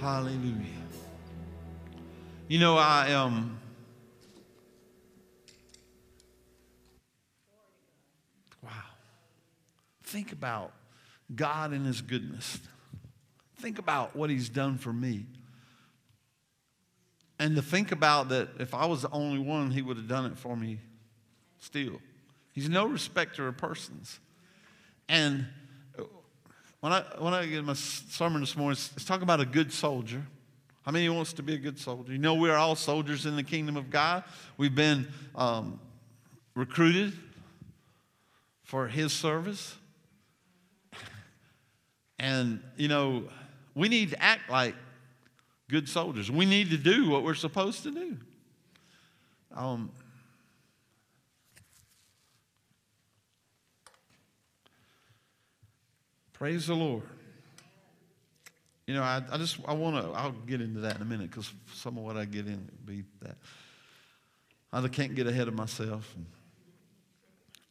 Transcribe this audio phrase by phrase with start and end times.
[0.00, 0.54] Hallelujah.
[2.46, 3.58] You know, I um
[8.62, 8.70] Wow.
[10.04, 10.72] Think about
[11.34, 12.60] God and his goodness.
[13.56, 15.26] Think about what he's done for me.
[17.40, 20.26] And to think about that if I was the only one, he would have done
[20.26, 20.78] it for me
[21.58, 22.00] still.
[22.52, 24.20] He's no respecter of persons.
[25.08, 25.46] And
[26.80, 30.22] when I, when I get my sermon this morning, it's, talking about a good soldier.
[30.84, 32.12] How many wants to be a good soldier?
[32.12, 34.24] You know, we're all soldiers in the kingdom of God.
[34.56, 35.80] We've been um,
[36.54, 37.12] recruited
[38.62, 39.76] for his service.
[42.18, 43.24] And, you know,
[43.74, 44.74] we need to act like
[45.68, 46.30] good soldiers.
[46.30, 48.16] We need to do what we're supposed to do.
[49.54, 49.90] Um,
[56.38, 57.02] praise the Lord.
[58.86, 61.30] You know, I, I just, I want to, I'll get into that in a minute
[61.30, 63.36] because some of what I get in be that.
[64.72, 66.14] I can't get ahead of myself.
[66.14, 66.26] And,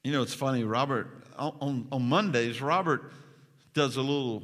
[0.03, 3.13] you know, it's funny, Robert, on, on Mondays, Robert
[3.73, 4.43] does a little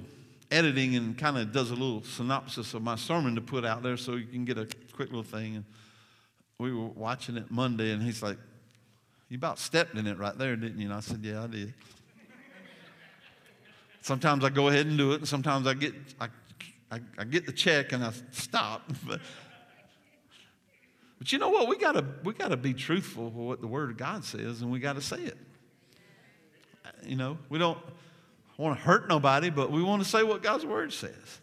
[0.51, 3.97] editing and kind of does a little synopsis of my sermon to put out there
[3.97, 5.57] so you can get a quick little thing.
[5.57, 5.65] And
[6.59, 8.37] we were watching it Monday, and he's like,
[9.29, 10.85] You about stepped in it right there, didn't you?
[10.85, 11.73] And I said, Yeah, I did.
[14.03, 16.27] Sometimes I go ahead and do it, and sometimes I get, I,
[16.91, 18.83] I, I get the check and I stop.
[19.07, 19.19] but,
[21.31, 21.67] you know what?
[21.69, 24.79] We gotta we gotta be truthful for what the Word of God says, and we
[24.79, 25.37] gotta say it.
[27.05, 27.77] You know, we don't
[28.57, 31.39] want to hurt nobody, but we want to say what God's word says.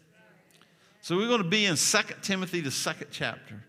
[1.01, 3.63] So we're going to be in 2 Timothy, the second chapter.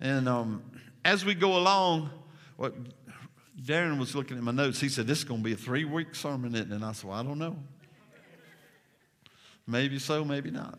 [0.00, 0.62] And um,
[1.04, 2.10] as we go along,
[2.56, 2.74] what
[3.60, 5.84] Darren was looking at my notes, he said, This is going to be a three
[5.84, 6.74] week sermon, isn't it?
[6.74, 7.56] And I said, Well, I don't know.
[9.66, 10.78] Maybe so, maybe not.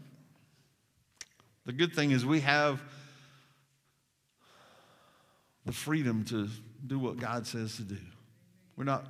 [1.66, 2.82] The good thing is we have
[5.66, 6.50] the freedom to
[6.86, 7.98] do what God says to do.
[8.76, 9.08] We're not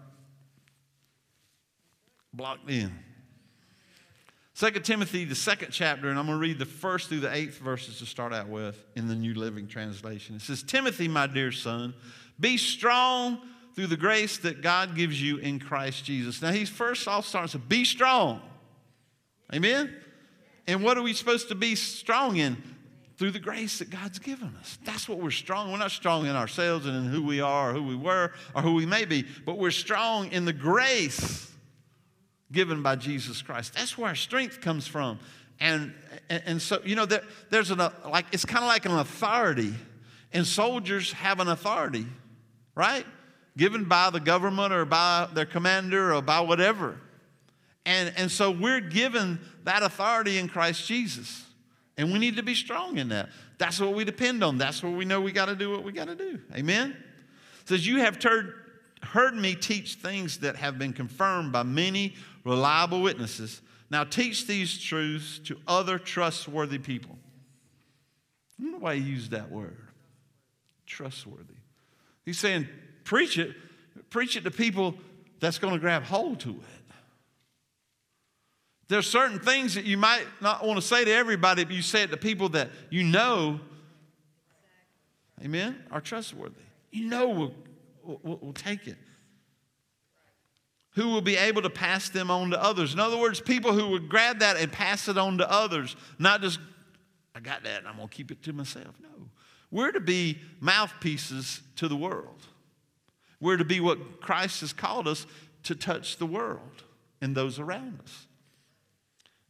[2.34, 2.92] blocked in.
[4.56, 7.58] Second Timothy, the second chapter, and I'm going to read the first through the eighth
[7.58, 10.36] verses to start out with in the New Living Translation.
[10.36, 11.96] It says, Timothy, my dear son,
[12.40, 13.40] be strong
[13.76, 16.40] through the grace that God gives you in Christ Jesus.
[16.40, 18.42] Now, he's first off starts with be strong.
[19.54, 19.96] Amen?
[20.68, 22.58] And what are we supposed to be strong in?
[23.18, 24.80] Through the grace that God's given us.
[24.84, 25.72] That's what we're strong.
[25.72, 28.62] We're not strong in ourselves and in who we are or who we were or
[28.64, 31.52] who we may be, but we're strong in the grace
[32.52, 33.76] given by Jesus Christ.
[33.76, 35.20] That's where our strength comes from.
[35.60, 35.94] And,
[36.30, 37.22] and, and so, you know, there,
[37.52, 39.74] there's an, like, it's kind of like an authority,
[40.34, 42.08] and soldiers have an authority,
[42.76, 43.06] right?
[43.56, 47.00] Given by the government or by their commander or by whatever.
[47.86, 51.46] And, and so we're given that authority in Christ Jesus.
[51.98, 53.30] And we need to be strong in that.
[53.58, 54.58] That's what we depend on.
[54.58, 56.40] That's what we know we got to do what we got to do.
[56.56, 56.96] Amen?
[57.62, 58.54] It says, You have heard,
[59.04, 63.62] heard me teach things that have been confirmed by many reliable witnesses.
[63.90, 67.18] Now teach these truths to other trustworthy people.
[68.60, 69.78] I don't know why he used that word.
[70.86, 71.54] Trustworthy.
[72.26, 72.68] He's saying,
[73.04, 73.56] preach it,
[74.10, 74.96] preach it to people
[75.40, 76.58] that's going to grab hold to it.
[78.94, 82.04] There's certain things that you might not want to say to everybody, but you say
[82.04, 83.60] it to people that you know,
[85.44, 86.62] amen, are trustworthy.
[86.92, 87.56] You know will
[88.04, 88.98] will will take it
[90.92, 92.94] who will be able to pass them on to others.
[92.94, 96.42] In other words, people who would grab that and pass it on to others, not
[96.42, 96.60] just,
[97.34, 98.94] I got that and I'm going to keep it to myself.
[99.02, 99.10] No.
[99.72, 102.46] We're to be mouthpieces to the world.
[103.40, 105.26] We're to be what Christ has called us
[105.64, 106.84] to touch the world
[107.22, 108.28] and those around us.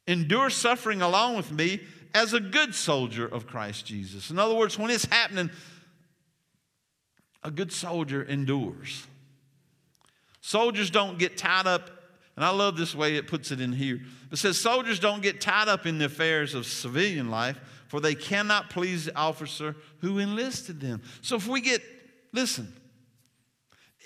[0.08, 1.82] Endure suffering along with me
[2.14, 4.30] as a good soldier of Christ Jesus.
[4.30, 5.50] In other words, when it's happening,
[7.44, 9.08] a good soldier endures.
[10.42, 11.90] Soldiers don't get tied up,
[12.36, 14.02] and I love this way it puts it in here.
[14.32, 18.16] It says, Soldiers don't get tied up in the affairs of civilian life, for they
[18.16, 21.02] cannot please the officer who enlisted them.
[21.22, 21.82] So if we get,
[22.34, 22.74] listen,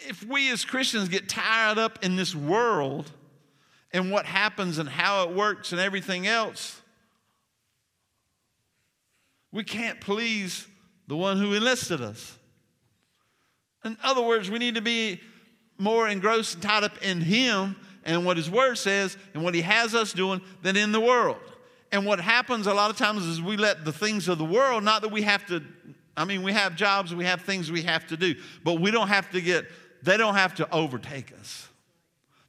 [0.07, 3.11] if we as Christians get tied up in this world
[3.91, 6.81] and what happens and how it works and everything else,
[9.51, 10.67] we can't please
[11.07, 12.37] the one who enlisted us.
[13.85, 15.21] In other words, we need to be
[15.77, 19.61] more engrossed and tied up in Him and what His Word says and what He
[19.61, 21.37] has us doing than in the world.
[21.91, 24.83] And what happens a lot of times is we let the things of the world,
[24.83, 25.63] not that we have to,
[26.17, 29.07] I mean, we have jobs, we have things we have to do, but we don't
[29.07, 29.65] have to get,
[30.03, 31.66] they don't have to overtake us.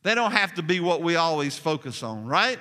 [0.09, 2.59] They don't have to be what we always focus on, right?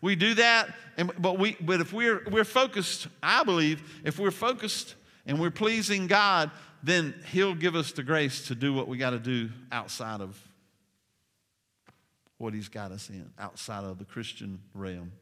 [0.00, 4.32] We do that, and, but, we, but if we're, we're focused, I believe, if we're
[4.32, 6.50] focused and we're pleasing God,
[6.82, 10.36] then He'll give us the grace to do what we got to do outside of
[12.38, 15.12] what He's got us in, outside of the Christian realm.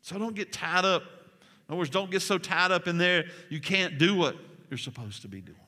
[0.00, 1.02] So don't get tied up.
[1.02, 4.36] In other words, don't get so tied up in there you can't do what
[4.70, 5.58] you're supposed to be doing.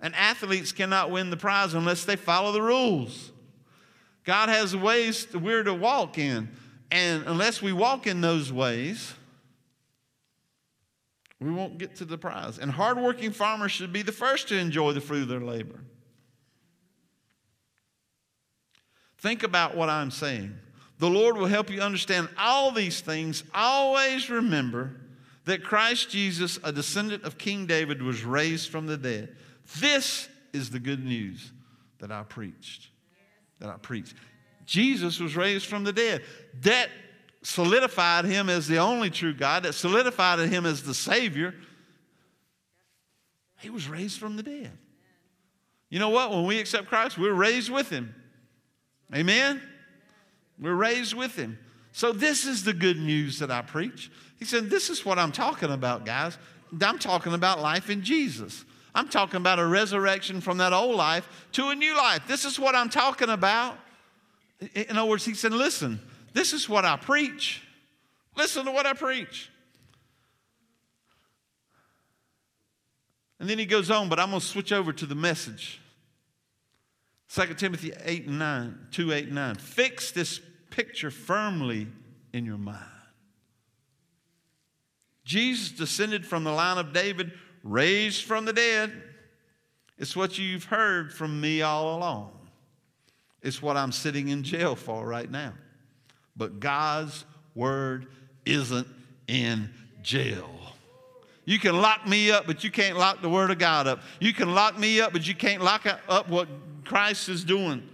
[0.00, 3.32] And athletes cannot win the prize unless they follow the rules.
[4.24, 6.48] God has ways we're to walk in.
[6.90, 9.14] And unless we walk in those ways,
[11.40, 12.58] we won't get to the prize.
[12.58, 15.80] And hardworking farmers should be the first to enjoy the fruit of their labor.
[19.18, 20.54] Think about what I'm saying.
[20.98, 23.44] The Lord will help you understand all these things.
[23.54, 24.96] Always remember
[25.44, 29.36] that Christ Jesus, a descendant of King David, was raised from the dead.
[29.80, 31.52] This is the good news
[31.98, 32.88] that I preached.
[33.60, 34.14] That I preached.
[34.64, 36.22] Jesus was raised from the dead.
[36.62, 36.88] That
[37.42, 41.54] solidified him as the only true God, that solidified him as the Savior.
[43.60, 44.72] He was raised from the dead.
[45.88, 46.30] You know what?
[46.30, 48.14] When we accept Christ, we're raised with him.
[49.14, 49.62] Amen?
[50.58, 51.58] We're raised with him.
[51.92, 54.10] So, this is the good news that I preach.
[54.38, 56.36] He said, This is what I'm talking about, guys.
[56.82, 58.64] I'm talking about life in Jesus.
[58.96, 62.22] I'm talking about a resurrection from that old life to a new life.
[62.26, 63.78] This is what I'm talking about.
[64.74, 66.00] In other words, he said, Listen,
[66.32, 67.62] this is what I preach.
[68.36, 69.50] Listen to what I preach.
[73.38, 75.78] And then he goes on, but I'm going to switch over to the message.
[77.34, 79.54] 2 Timothy 8 and 9, 2, 8 and 9.
[79.56, 80.40] Fix this
[80.70, 81.86] picture firmly
[82.32, 82.80] in your mind.
[85.22, 87.32] Jesus descended from the line of David
[87.66, 88.92] raised from the dead.
[89.98, 92.32] It's what you've heard from me all along.
[93.42, 95.52] It's what I'm sitting in jail for right now.
[96.36, 97.24] But God's
[97.54, 98.06] word
[98.44, 98.86] isn't
[99.26, 99.70] in
[100.02, 100.50] jail.
[101.44, 104.00] You can lock me up, but you can't lock the word of God up.
[104.20, 106.48] You can lock me up, but you can't lock up what
[106.84, 107.88] Christ is doing.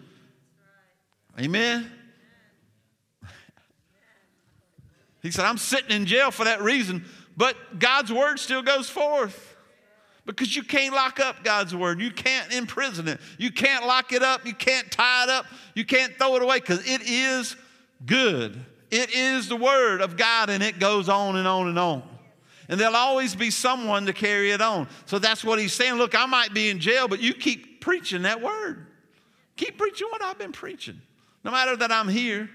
[1.39, 1.91] Amen?
[5.23, 7.05] He said, I'm sitting in jail for that reason,
[7.37, 9.52] but God's word still goes forth.
[10.25, 12.01] Because you can't lock up God's word.
[12.01, 13.21] You can't imprison it.
[13.39, 14.47] You can't lock it up.
[14.47, 15.47] You can't tie it up.
[15.75, 17.57] You can't throw it away because it is
[18.07, 18.65] good.
[18.91, 22.03] It is the word of God and it goes on and on and on.
[22.69, 24.87] And there'll always be someone to carry it on.
[25.07, 25.95] So that's what he's saying.
[25.95, 28.87] Look, I might be in jail, but you keep preaching that word.
[29.57, 31.01] Keep preaching what I've been preaching.
[31.45, 32.49] No matter that I'm here.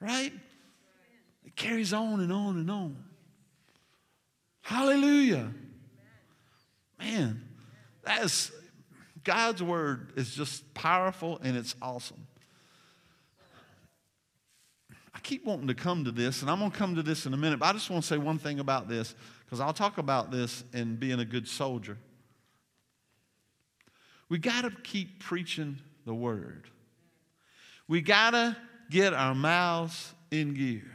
[0.00, 0.32] Right?
[1.44, 2.96] It carries on and on and on.
[4.62, 5.52] Hallelujah.
[7.02, 7.42] Man,
[8.04, 8.52] that is,
[9.24, 12.26] God's word is just powerful and it's awesome.
[15.14, 17.34] I keep wanting to come to this, and I'm going to come to this in
[17.34, 19.14] a minute, but I just want to say one thing about this
[19.44, 21.98] because I'll talk about this in being a good soldier.
[24.28, 26.68] We got to keep preaching the word.
[27.86, 28.56] We got to
[28.90, 30.90] get our mouths in gear.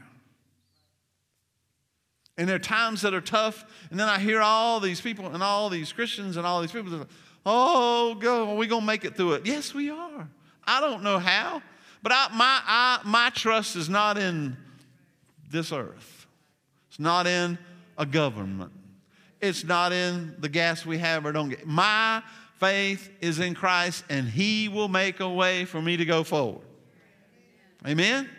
[2.37, 5.41] And there are times that are tough, and then I hear all these people and
[5.41, 7.05] all these Christians and all these people say,
[7.45, 9.45] Oh, go, are we going to make it through it?
[9.45, 10.29] Yes, we are.
[10.65, 11.61] I don't know how,
[12.03, 14.57] but I, my, I, my trust is not in
[15.49, 16.27] this earth.
[16.89, 17.57] It's not in
[17.97, 18.71] a government.
[19.39, 21.65] It's not in the gas we have or don't get.
[21.65, 22.21] My
[22.59, 26.65] faith is in Christ, and He will make a way for me to go forward.
[27.87, 28.29] Amen?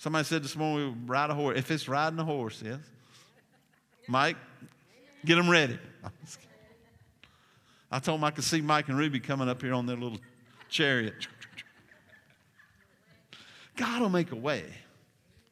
[0.00, 1.58] Somebody said this morning we ride a horse.
[1.58, 2.78] If it's riding a horse, yes.
[4.08, 4.38] Mike,
[5.26, 5.78] get them ready.
[7.92, 10.18] I told him I could see Mike and Ruby coming up here on their little
[10.70, 11.28] chariot.
[13.76, 14.64] God will make a way.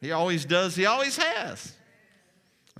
[0.00, 1.74] He always does, He always has.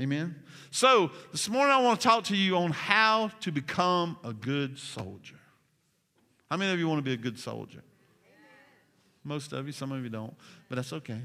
[0.00, 0.36] Amen.
[0.70, 4.78] So, this morning I want to talk to you on how to become a good
[4.78, 5.36] soldier.
[6.50, 7.82] How many of you want to be a good soldier?
[9.22, 10.34] Most of you, some of you don't,
[10.70, 11.20] but that's okay.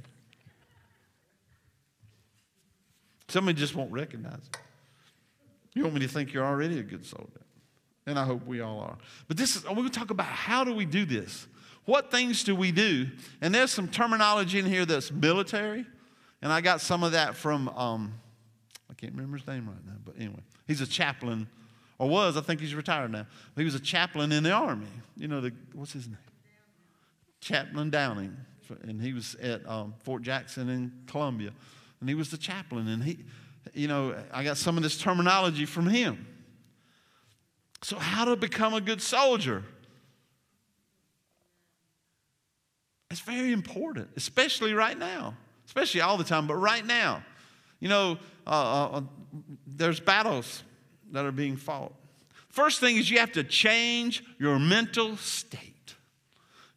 [3.27, 4.57] Somebody just won't recognize it.
[5.73, 7.41] You want me to think you're already a good soldier.
[8.05, 8.97] And I hope we all are.
[9.27, 11.47] But this is, we're going to talk about how do we do this?
[11.85, 13.07] What things do we do?
[13.41, 15.85] And there's some terminology in here that's military.
[16.41, 18.13] And I got some of that from, um,
[18.89, 21.47] I can't remember his name right now, but anyway, he's a chaplain,
[21.97, 23.25] or was, I think he's retired now.
[23.55, 24.87] He was a chaplain in the Army.
[25.15, 26.17] You know, the, what's his name?
[27.39, 28.35] Chaplain Downing.
[28.83, 31.51] And he was at um, Fort Jackson in Columbia
[32.03, 32.89] and he was the chaplain.
[32.89, 33.17] And he,
[33.74, 36.27] you know, I got some of this terminology from him.
[37.81, 39.63] So, how to become a good soldier?
[43.10, 47.24] It's very important, especially right now, especially all the time, but right now.
[47.79, 49.01] You know, uh, uh, uh
[49.65, 50.62] there's battles
[51.13, 51.93] that are being fought.
[52.50, 55.95] First thing is you have to change your mental state.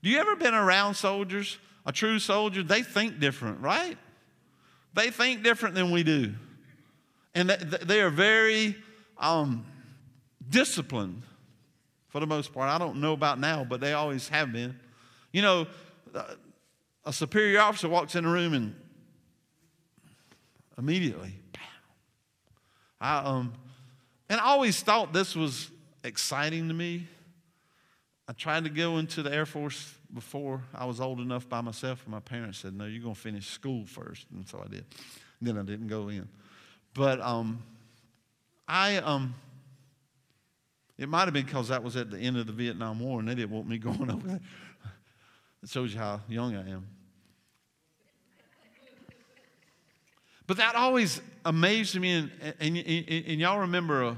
[0.04, 1.58] Do you ever been around soldiers?
[1.84, 3.98] A true soldier, they think different, right?
[4.96, 6.34] They think different than we do.
[7.34, 8.74] And they are very
[9.18, 9.66] um,
[10.48, 11.22] disciplined
[12.08, 12.70] for the most part.
[12.70, 14.80] I don't know about now, but they always have been.
[15.32, 15.66] You know,
[17.04, 18.74] a superior officer walks in the room and
[20.78, 21.62] immediately, bam.
[22.98, 23.52] I, um,
[24.30, 25.70] and I always thought this was
[26.04, 27.06] exciting to me.
[28.26, 32.04] I tried to go into the Air Force before I was old enough by myself,
[32.06, 34.26] my parents said, No, you're going to finish school first.
[34.32, 34.84] And so I did.
[35.40, 36.28] Then I didn't go in.
[36.94, 37.62] But um,
[38.66, 39.34] I, um,
[40.98, 43.28] it might have been because that was at the end of the Vietnam War and
[43.28, 44.40] they didn't want me going over there.
[45.62, 46.86] It shows you how young I am.
[50.46, 52.12] But that always amazed me.
[52.12, 54.14] And, and, and, and y'all remember, uh,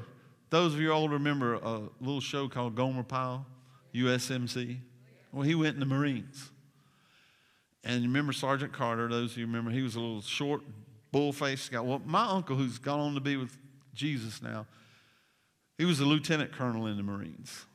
[0.50, 3.46] those of you old remember a little show called Gomer Pyle,
[3.94, 4.78] USMC?
[5.32, 6.50] Well, he went in the Marines.
[7.84, 10.62] And you remember Sergeant Carter, those of you remember, he was a little short,
[11.12, 11.80] bull faced guy.
[11.80, 13.56] Well, my uncle, who's gone on to be with
[13.94, 14.66] Jesus now,
[15.76, 17.66] he was a lieutenant colonel in the Marines.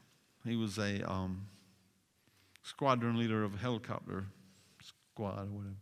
[0.45, 1.47] He was a um,
[2.63, 4.25] squadron leader of a helicopter
[4.81, 5.75] squad or whatever.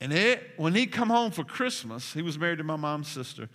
[0.00, 3.48] And it, when he come home for Christmas, he was married to my mom's sister.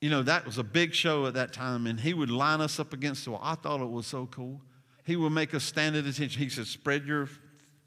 [0.00, 2.80] You know, that was a big show at that time, and he would line us
[2.80, 3.40] up against the wall.
[3.42, 4.62] I thought it was so cool.
[5.10, 6.40] He would make us stand at attention.
[6.40, 7.28] He said, Spread your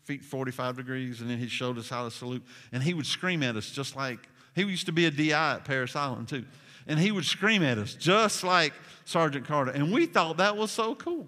[0.03, 2.43] feet 45 degrees, and then he showed us how to salute.
[2.73, 4.19] And he would scream at us just like
[4.53, 6.43] he used to be a DI at Parris Island, too.
[6.85, 8.73] And he would scream at us just like
[9.05, 9.71] Sergeant Carter.
[9.71, 11.25] And we thought that was so cool.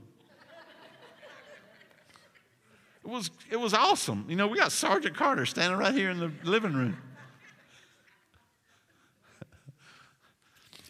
[3.05, 4.25] It was, it was awesome.
[4.27, 6.97] You know, we got Sergeant Carter standing right here in the living room.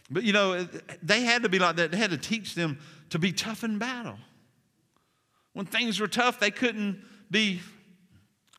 [0.10, 0.68] But you know,
[1.04, 1.92] they had to be like that.
[1.92, 2.80] They had to teach them
[3.12, 4.18] to be tough in battle.
[5.56, 7.62] When things were tough, they couldn't be.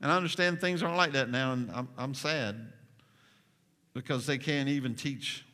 [0.01, 2.57] And I understand things aren't like that now, and I'm, I'm sad
[3.93, 5.45] because they can't even teach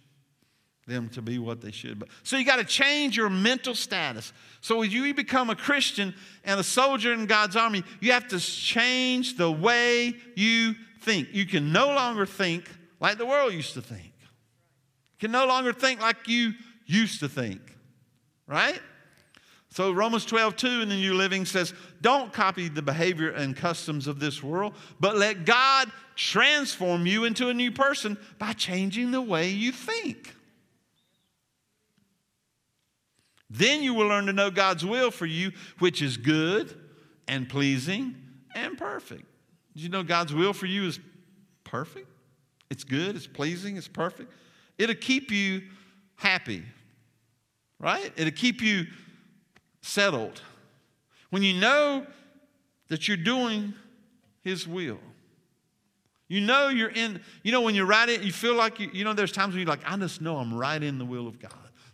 [0.86, 2.06] them to be what they should be.
[2.22, 4.32] So you got to change your mental status.
[4.60, 8.38] So as you become a Christian and a soldier in God's army, you have to
[8.38, 11.28] change the way you think.
[11.32, 12.70] You can no longer think
[13.00, 14.12] like the world used to think.
[14.22, 16.52] You can no longer think like you
[16.86, 17.60] used to think.
[18.46, 18.80] Right?
[19.72, 24.06] So Romans 12, 2 in the New Living says, Don't copy the behavior and customs
[24.06, 29.22] of this world, but let God transform you into a new person by changing the
[29.22, 30.36] way you think.
[33.48, 36.78] Then you will learn to know God's will for you, which is good
[37.26, 38.14] and pleasing
[38.54, 39.24] and perfect.
[39.72, 41.00] Did you know God's will for you is
[41.64, 42.08] perfect?
[42.68, 44.30] It's good, it's pleasing, it's perfect.
[44.76, 45.62] It'll keep you
[46.16, 46.62] happy,
[47.78, 48.12] right?
[48.16, 48.84] It'll keep you
[49.82, 50.40] settled.
[51.30, 52.06] When you know
[52.88, 53.74] that you're doing
[54.42, 55.00] His will.
[56.28, 59.04] You know you're in, you know, when you're right in, you feel like, you, you
[59.04, 61.38] know, there's times when you're like, I just know I'm right in the will of
[61.38, 61.52] God.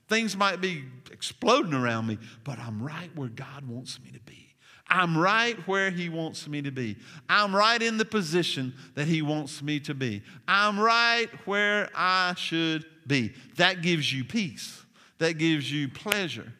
[0.08, 4.54] Things might be exploding around me, but I'm right where God wants me to be.
[4.88, 6.96] I'm right where He wants me to be.
[7.28, 10.22] I'm right in the position that He wants me to be.
[10.46, 13.34] I'm right where I should be.
[13.56, 14.84] That gives you peace,
[15.18, 16.52] that gives you pleasure.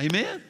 [0.00, 0.42] Amen?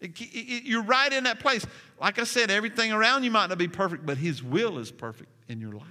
[0.00, 1.66] It, it, you're right in that place.
[2.00, 5.30] Like I said, everything around you might not be perfect, but His will is perfect
[5.48, 5.86] in your life.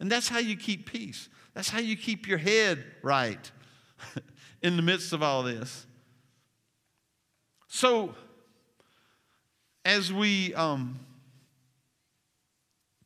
[0.00, 1.28] And that's how you keep peace.
[1.54, 3.50] That's how you keep your head right.
[4.64, 5.86] in the midst of all this.
[7.68, 8.14] So,
[9.84, 10.98] as we um,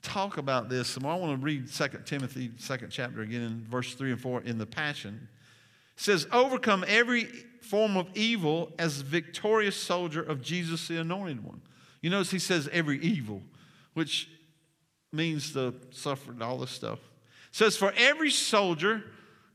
[0.02, 4.12] talk about this, I want to read 2 Timothy, second chapter again, in verse 3
[4.12, 5.28] and 4 in the Passion.
[5.98, 7.24] Says, Overcome every
[7.60, 11.60] form of evil as victorious soldier of Jesus, the anointed one.
[12.00, 13.42] You notice he says every evil,
[13.94, 14.28] which
[15.12, 16.98] means the suffered, all this stuff.
[16.98, 19.04] It says, For every soldier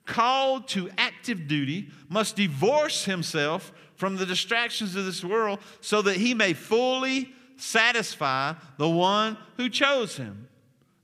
[0.05, 6.17] called to active duty must divorce himself from the distractions of this world so that
[6.17, 10.49] he may fully satisfy the one who chose him.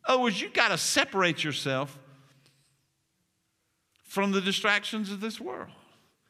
[0.08, 1.98] In other words, you've got to separate yourself
[4.10, 5.70] from the distractions of this world.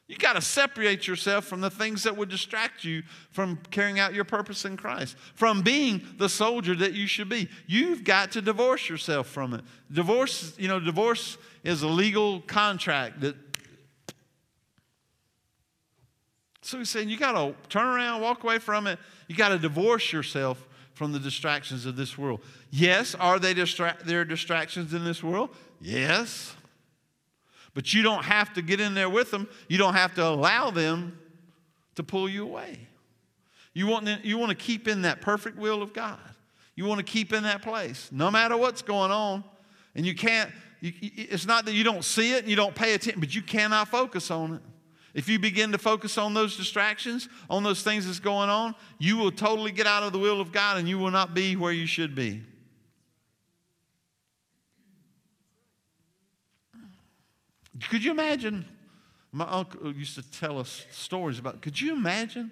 [0.06, 4.12] You got to separate yourself from the things that would distract you from carrying out
[4.12, 7.48] your purpose in Christ, from being the soldier that you should be.
[7.66, 9.62] You've got to divorce yourself from it.
[9.90, 13.36] Divorce, you know, divorce is a legal contract that
[16.62, 18.98] So he's saying you got to turn around, walk away from it.
[19.26, 22.40] You got to divorce yourself from the distractions of this world.
[22.70, 25.50] Yes, are they distra- there are distractions in this world?
[25.80, 26.54] Yes.
[27.74, 29.48] But you don't have to get in there with them.
[29.68, 31.18] You don't have to allow them
[31.94, 32.88] to pull you away.
[33.72, 36.18] You want, you want to keep in that perfect will of God.
[36.74, 39.44] You want to keep in that place, no matter what's going on.
[39.94, 40.50] And you can't,
[40.80, 43.42] you, it's not that you don't see it and you don't pay attention, but you
[43.42, 44.62] cannot focus on it.
[45.12, 49.16] If you begin to focus on those distractions, on those things that's going on, you
[49.16, 51.72] will totally get out of the will of God and you will not be where
[51.72, 52.42] you should be.
[57.88, 58.66] Could you imagine?
[59.32, 62.50] My uncle used to tell us stories about, could you imagine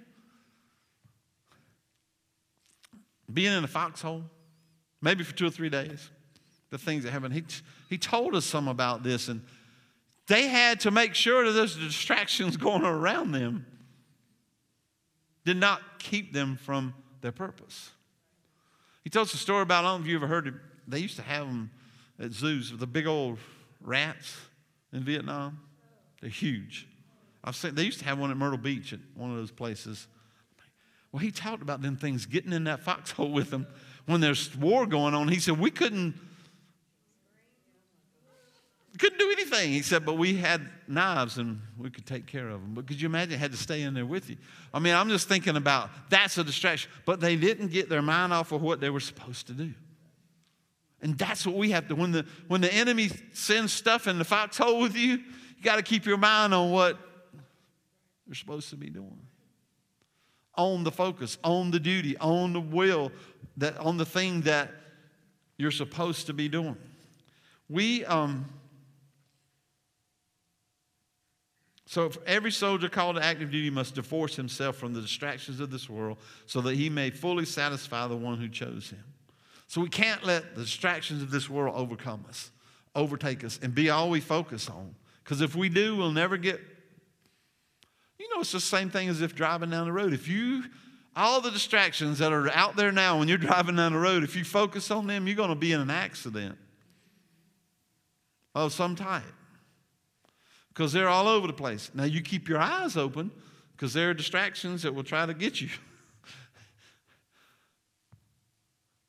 [3.33, 4.25] being in a foxhole,
[5.03, 6.11] maybe for two or three days?
[6.71, 7.35] The things that happened.
[7.35, 7.45] He,
[7.91, 9.43] he told us some about this, and
[10.29, 13.67] they had to make sure that those distractions going around them
[15.45, 17.91] did not keep them from their purpose.
[19.03, 20.55] He tells a story about, I don't know if you ever heard it,
[20.87, 21.71] they used to have them
[22.21, 23.39] at zoos, the big old
[23.81, 24.37] rats
[24.93, 25.61] in Vietnam.
[26.21, 26.89] They're huge.
[27.45, 30.07] I've seen, they used to have one at Myrtle Beach at one of those places.
[31.13, 33.67] Well, he talked about them things getting in that foxhole with them
[34.07, 35.29] when there's war going on.
[35.29, 36.15] He said, We couldn't
[38.99, 39.71] couldn't do anything.
[39.71, 42.75] He said, but we had knives and we could take care of them.
[42.75, 44.37] But could you imagine had to stay in there with you?
[44.75, 46.91] I mean, I'm just thinking about that's a distraction.
[47.07, 49.73] But they didn't get their mind off of what they were supposed to do.
[51.01, 54.25] And that's what we have to, when the, when the enemy sends stuff in the
[54.25, 56.99] foxhole with you, you got to keep your mind on what
[58.27, 59.19] you're supposed to be doing.
[60.57, 63.13] On the focus, on the duty, on the will,
[63.59, 64.73] that on the thing that
[65.57, 66.77] you're supposed to be doing.
[67.69, 68.47] We, um,
[71.89, 75.89] So every soldier called to active duty must divorce himself from the distractions of this
[75.89, 79.03] world so that he may fully satisfy the one who chose him.
[79.69, 82.51] So we can't let the distractions of this world overcome us,
[82.95, 84.95] overtake us, and be all we focus on.
[85.23, 86.59] Because if we do, we'll never get.
[88.19, 90.15] You know, it's the same thing as if driving down the road.
[90.15, 90.65] If you,
[91.15, 94.35] all the distractions that are out there now when you're driving down the road, if
[94.35, 96.57] you focus on them, you're going to be in an accident
[98.55, 99.23] of some type
[100.71, 101.91] because they're all over the place.
[101.93, 103.31] Now, you keep your eyes open
[103.77, 105.69] because there are distractions that will try to get you.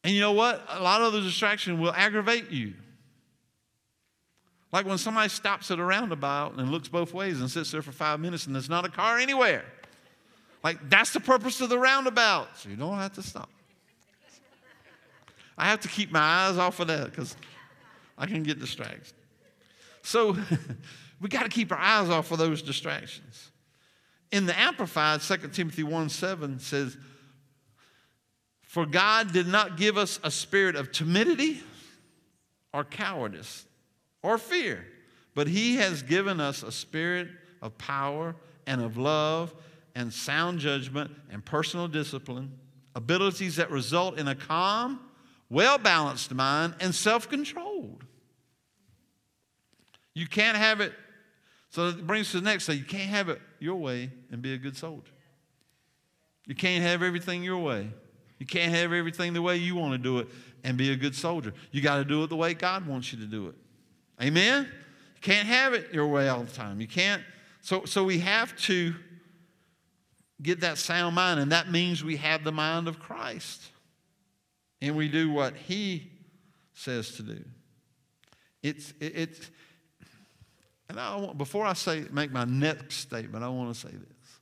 [0.03, 0.63] and you know what?
[0.69, 2.73] A lot of those distractions will aggravate you.
[4.71, 7.91] Like when somebody stops at a roundabout and looks both ways and sits there for
[7.91, 9.65] five minutes and there's not a car anywhere.
[10.63, 12.57] Like, that's the purpose of the roundabout.
[12.57, 13.49] So you don't have to stop.
[15.57, 17.35] I have to keep my eyes off of that because
[18.17, 19.13] I can get distracted.
[20.03, 20.38] So,
[21.21, 23.51] We got to keep our eyes off of those distractions.
[24.31, 26.97] In the Amplified, 2 Timothy 1 7 says,
[28.69, 31.60] For God did not give us a spirit of timidity
[32.71, 33.65] or cowardice
[34.21, 34.86] or fear,
[35.34, 37.29] but He has given us a spirit
[37.63, 38.36] of power
[38.67, 39.55] and of love
[39.95, 42.51] and sound judgment and personal discipline,
[42.93, 44.99] abilities that result in a calm,
[45.49, 48.03] well balanced mind and self controlled.
[50.13, 50.93] You can't have it
[51.71, 52.77] so it brings to the next thing.
[52.77, 55.12] You can't have it your way and be a good soldier.
[56.45, 57.89] You can't have everything your way.
[58.39, 60.28] You can't have everything the way you want to do it
[60.63, 61.54] and be a good soldier.
[61.71, 63.56] You got to do it the way God wants you to do it.
[64.21, 64.63] Amen?
[64.63, 66.80] You can't have it your way all the time.
[66.82, 67.21] You can't.
[67.62, 68.95] So, so we have to
[70.41, 73.62] get that sound mind, and that means we have the mind of Christ.
[74.82, 76.10] And we do what He
[76.73, 77.43] says to do.
[78.63, 79.52] It's, it, it's,
[80.88, 84.39] and I want, before I say make my next statement, I want to say this.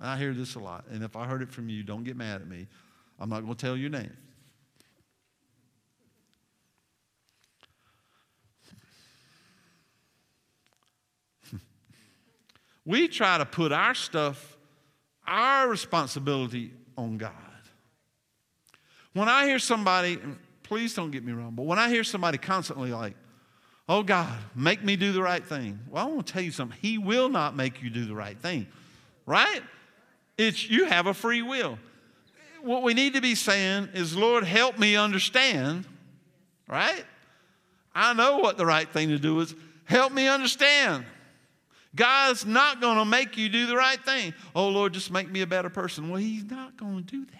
[0.00, 2.40] I hear this a lot, and if I heard it from you, don't get mad
[2.40, 2.68] at me.
[3.18, 4.16] I'm not going to tell your name.
[12.86, 14.56] we try to put our stuff,
[15.26, 17.32] our responsibility on God.
[19.14, 20.20] When I hear somebody,
[20.62, 23.16] please don't get me wrong, but when I hear somebody constantly like,
[23.88, 25.80] Oh God, make me do the right thing.
[25.88, 26.76] Well, I want to tell you something.
[26.82, 28.66] He will not make you do the right thing,
[29.24, 29.62] right?
[30.36, 31.78] It's you have a free will.
[32.62, 35.84] What we need to be saying is, Lord, help me understand,
[36.68, 37.04] right?
[37.94, 39.54] I know what the right thing to do is.
[39.84, 41.04] Help me understand.
[41.94, 44.34] God's not going to make you do the right thing.
[44.54, 46.10] Oh, Lord, just make me a better person.
[46.10, 47.34] Well, He's not going to do that.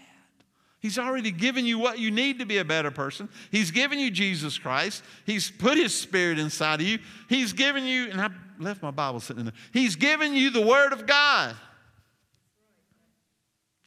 [0.81, 3.29] He's already given you what you need to be a better person.
[3.51, 5.03] He's given you Jesus Christ.
[5.27, 6.99] He's put His Spirit inside of you.
[7.29, 9.55] He's given you, and I left my Bible sitting in there.
[9.73, 11.57] He's given you the Word of God.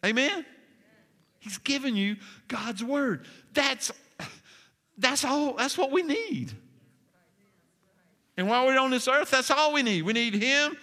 [0.05, 0.45] Amen?
[1.41, 2.15] He's given you
[2.47, 3.25] God's word.
[3.53, 3.91] That's,
[4.97, 6.53] that's all, that's what we need.
[8.37, 10.03] And while we're on this earth, that's all we need.
[10.03, 10.77] We need Him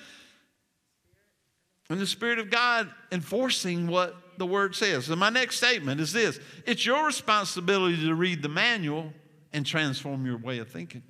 [1.91, 5.07] and the Spirit of God enforcing what the Word says.
[5.07, 9.13] So, my next statement is this it's your responsibility to read the manual
[9.53, 11.03] and transform your way of thinking.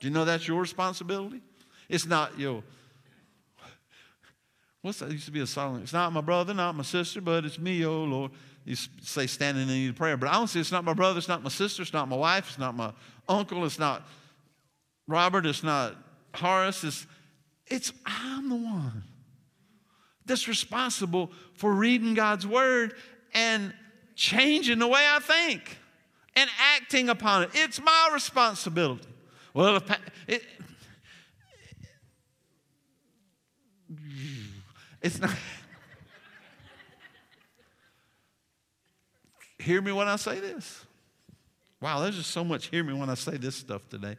[0.00, 1.40] Do you know that's your responsibility?
[1.88, 2.62] It's not your.
[4.82, 5.10] What's that?
[5.10, 5.80] Used to be a song.
[5.82, 8.30] It's not my brother, not my sister, but it's me, oh Lord.
[8.64, 10.16] You say standing in need of prayer.
[10.16, 12.16] But I don't say it's not my brother, it's not my sister, it's not my
[12.16, 12.92] wife, it's not my
[13.28, 14.06] uncle, it's not
[15.06, 15.96] Robert, it's not
[16.34, 17.06] Horace, it's,
[17.66, 19.04] it's I'm the one
[20.26, 22.94] that's responsible for reading God's word
[23.34, 23.72] and
[24.14, 25.78] changing the way I think
[26.36, 27.50] and acting upon it.
[27.54, 29.08] It's my responsibility.
[29.54, 29.82] Well,
[30.26, 30.42] it,
[35.02, 35.30] it's not.
[39.58, 40.84] hear me when I say this.
[41.80, 44.16] Wow, there's just so much hear me when I say this stuff today.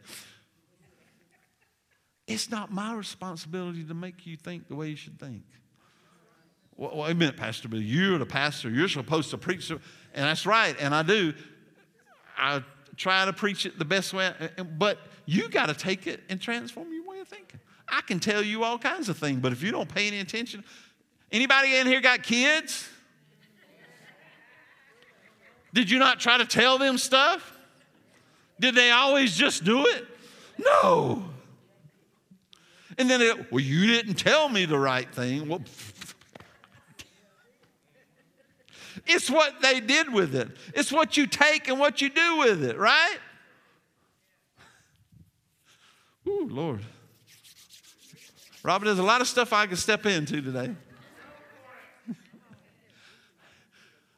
[2.26, 5.42] It's not my responsibility to make you think the way you should think.
[6.76, 7.82] Well, wait a minute, Pastor Bill.
[7.82, 8.70] You're the pastor.
[8.70, 9.68] You're supposed to preach.
[9.70, 9.80] And
[10.14, 11.34] that's right, and I do.
[12.38, 12.62] I
[12.96, 14.32] try to preach it the best way,
[14.78, 17.60] but you got to take it and transform your way of thinking.
[17.90, 20.64] I can tell you all kinds of things, but if you don't pay any attention,
[21.32, 22.88] anybody in here got kids?
[25.72, 27.52] Did you not try to tell them stuff?
[28.58, 30.06] Did they always just do it?
[30.58, 31.24] No.
[32.98, 35.48] And then, it, well, you didn't tell me the right thing.
[35.48, 35.62] Well,
[39.06, 40.48] it's what they did with it.
[40.74, 43.18] It's what you take and what you do with it, right?
[46.26, 46.80] Ooh, Lord.
[48.62, 50.74] Robert, there's a lot of stuff I can step into today.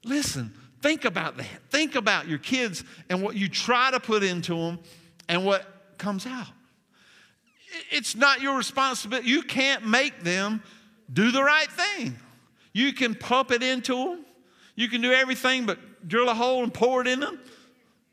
[0.05, 1.47] Listen, think about that.
[1.71, 4.81] Think about your kids and what you try to put into them
[5.29, 6.49] and what comes out.
[7.91, 9.29] It's not your responsibility.
[9.29, 10.63] You can't make them
[11.13, 12.17] do the right thing.
[12.73, 14.25] You can pump it into them.
[14.75, 15.79] You can do everything but
[16.09, 17.39] drill a hole and pour it in them.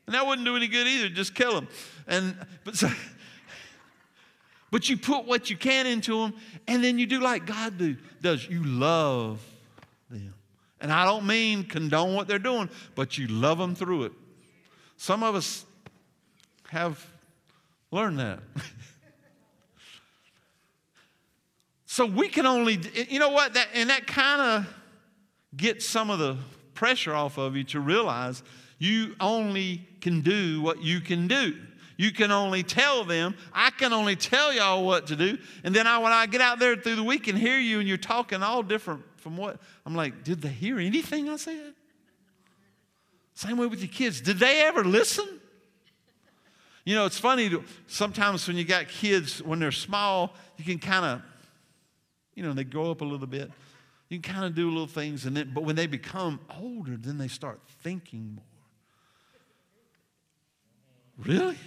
[0.06, 1.68] And that wouldn't do any good either, just kill them.
[2.06, 2.88] And but so,
[4.70, 6.34] but you put what you can into them,
[6.66, 8.48] and then you do like God do, does.
[8.48, 9.44] You love
[10.10, 10.34] them.
[10.80, 14.12] And I don't mean condone what they're doing, but you love them through it.
[14.96, 15.64] Some of us
[16.68, 17.04] have
[17.90, 18.40] learned that.
[21.92, 22.78] So we can only,
[23.08, 24.74] you know what, that, and that kind of
[25.56, 26.36] gets some of the
[26.72, 28.44] pressure off of you to realize
[28.78, 31.56] you only can do what you can do.
[32.00, 35.36] You can only tell them, I can only tell y'all what to do.
[35.64, 37.86] And then I, when I get out there through the week and hear you and
[37.86, 41.74] you're talking all different from what, I'm like, did they hear anything I said?
[43.34, 44.22] Same way with your kids.
[44.22, 45.28] Did they ever listen?
[46.86, 50.78] You know, it's funny, to, sometimes when you got kids, when they're small, you can
[50.78, 51.22] kind of
[52.34, 53.52] you know, they grow up a little bit.
[54.08, 57.18] You can kind of do little things, and then, but when they become older, then
[57.18, 58.44] they start thinking more.
[61.26, 61.58] Really?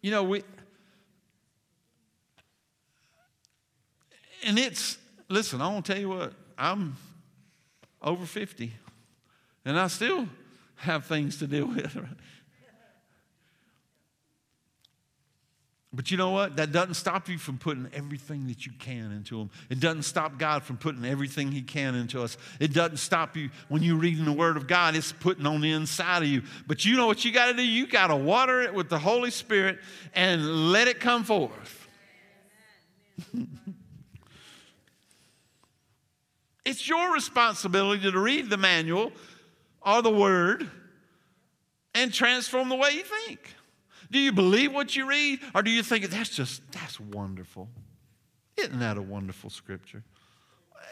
[0.00, 0.42] You know, we,
[4.44, 6.96] and it's, listen, I want to tell you what, I'm
[8.00, 8.72] over 50,
[9.64, 10.28] and I still
[10.76, 11.96] have things to deal with.
[15.92, 16.56] But you know what?
[16.56, 19.48] That doesn't stop you from putting everything that you can into them.
[19.70, 22.36] It doesn't stop God from putting everything He can into us.
[22.60, 25.72] It doesn't stop you when you're reading the Word of God, it's putting on the
[25.72, 26.42] inside of you.
[26.66, 27.62] But you know what you got to do?
[27.62, 29.78] You got to water it with the Holy Spirit
[30.14, 31.88] and let it come forth.
[36.66, 39.10] it's your responsibility to read the manual
[39.80, 40.70] or the Word
[41.94, 43.54] and transform the way you think.
[44.10, 45.40] Do you believe what you read?
[45.54, 47.68] Or do you think that's just, that's wonderful?
[48.56, 50.02] Isn't that a wonderful scripture?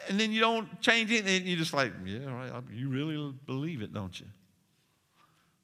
[0.07, 3.81] And then you don't change it, and you're just like, yeah, right, you really believe
[3.81, 4.27] it, don't you?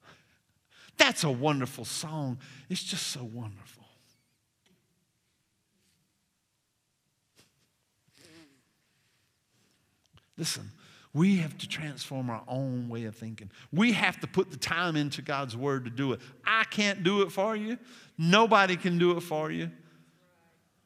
[0.96, 2.38] That's a wonderful song.
[2.68, 3.84] It's just so wonderful.
[10.36, 10.70] Listen,
[11.14, 13.48] we have to transform our own way of thinking.
[13.72, 16.20] We have to put the time into God's word to do it.
[16.44, 17.78] I can't do it for you.
[18.18, 19.70] Nobody can do it for you.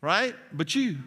[0.02, 0.36] Right?
[0.52, 0.98] But you.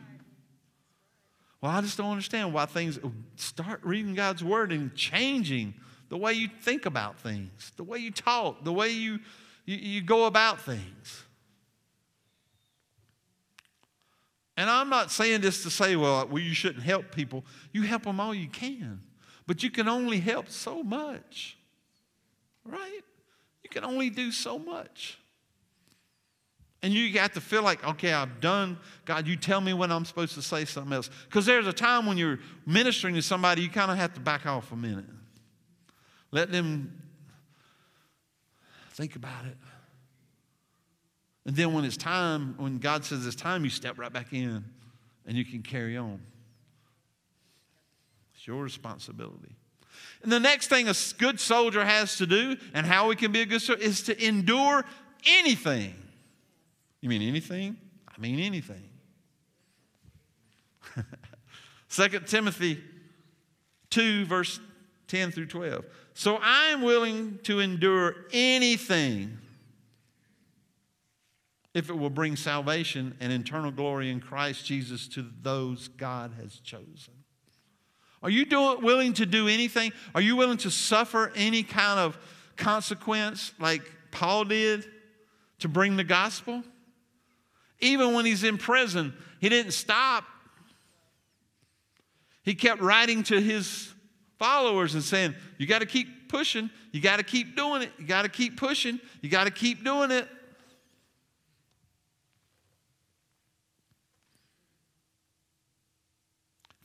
[1.62, 3.00] Well, I just don't understand why things
[3.36, 5.76] start reading God's word and changing
[6.10, 9.20] the way you think about things, the way you talk, the way you,
[9.66, 11.24] you, you go about things.
[14.58, 17.46] And I'm not saying this to say, well, well, you shouldn't help people.
[17.72, 19.02] You help them all you can.
[19.52, 21.58] But you can only help so much,
[22.64, 23.02] right?
[23.62, 25.20] You can only do so much.
[26.82, 30.06] And you got to feel like, okay, I've done, God, you tell me when I'm
[30.06, 31.10] supposed to say something else.
[31.26, 34.46] Because there's a time when you're ministering to somebody, you kind of have to back
[34.46, 35.04] off a minute.
[36.32, 37.02] Let them
[38.92, 39.58] think about it.
[41.46, 44.64] And then when it's time, when God says it's time, you step right back in
[45.26, 46.22] and you can carry on.
[48.42, 49.56] It's your responsibility.
[50.24, 53.42] And the next thing a good soldier has to do, and how we can be
[53.42, 54.84] a good soldier, is to endure
[55.28, 55.94] anything.
[57.02, 57.78] You mean anything?
[58.08, 58.90] I mean anything.
[61.92, 62.80] 2 Timothy
[63.92, 64.60] 2, verse
[65.08, 65.86] 10 through 12.
[66.16, 69.38] So I am willing to endure anything
[71.76, 76.56] if it will bring salvation and eternal glory in Christ Jesus to those God has
[76.58, 77.21] chosen.
[78.24, 78.46] Are you
[78.82, 79.92] willing to do anything?
[80.14, 82.18] Are you willing to suffer any kind of
[82.56, 83.82] consequence like
[84.12, 84.86] Paul did
[85.60, 86.64] to bring the gospel?
[87.80, 90.24] Even when he's in prison, he didn't stop.
[92.44, 93.92] He kept writing to his
[94.38, 96.70] followers and saying, You got to keep pushing.
[96.92, 97.92] You got to keep doing it.
[97.98, 99.00] You got to keep pushing.
[99.22, 100.28] You got to keep doing it.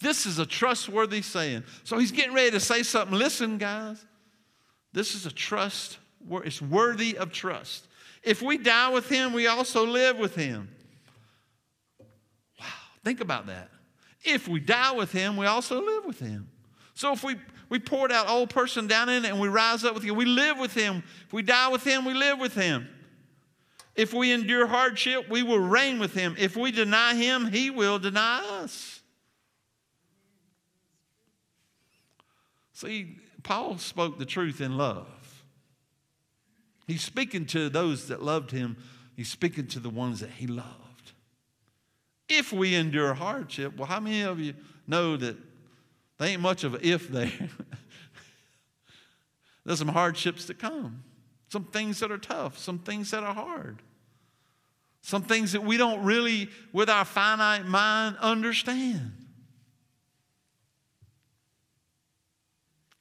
[0.00, 1.64] This is a trustworthy saying.
[1.84, 3.16] So he's getting ready to say something.
[3.16, 4.04] Listen, guys,
[4.92, 5.98] this is a trust,
[6.30, 7.88] it's worthy of trust.
[8.22, 10.68] If we die with him, we also live with him.
[12.58, 12.66] Wow,
[13.04, 13.70] think about that.
[14.24, 16.48] If we die with him, we also live with him.
[16.94, 17.36] So if we,
[17.68, 20.24] we pour that old person down in it and we rise up with him, we
[20.24, 21.02] live with him.
[21.26, 22.88] If we die with him, we live with him.
[23.94, 26.34] If we endure hardship, we will reign with him.
[26.38, 28.95] If we deny him, he will deny us.
[32.76, 35.06] See, Paul spoke the truth in love.
[36.86, 38.76] He's speaking to those that loved him,
[39.16, 41.12] he's speaking to the ones that he loved.
[42.28, 44.52] If we endure hardship, well, how many of you
[44.86, 45.38] know that
[46.18, 47.32] there ain't much of an if there?
[49.64, 51.02] There's some hardships that come,
[51.48, 53.80] some things that are tough, some things that are hard,
[55.00, 59.15] some things that we don't really, with our finite mind, understand.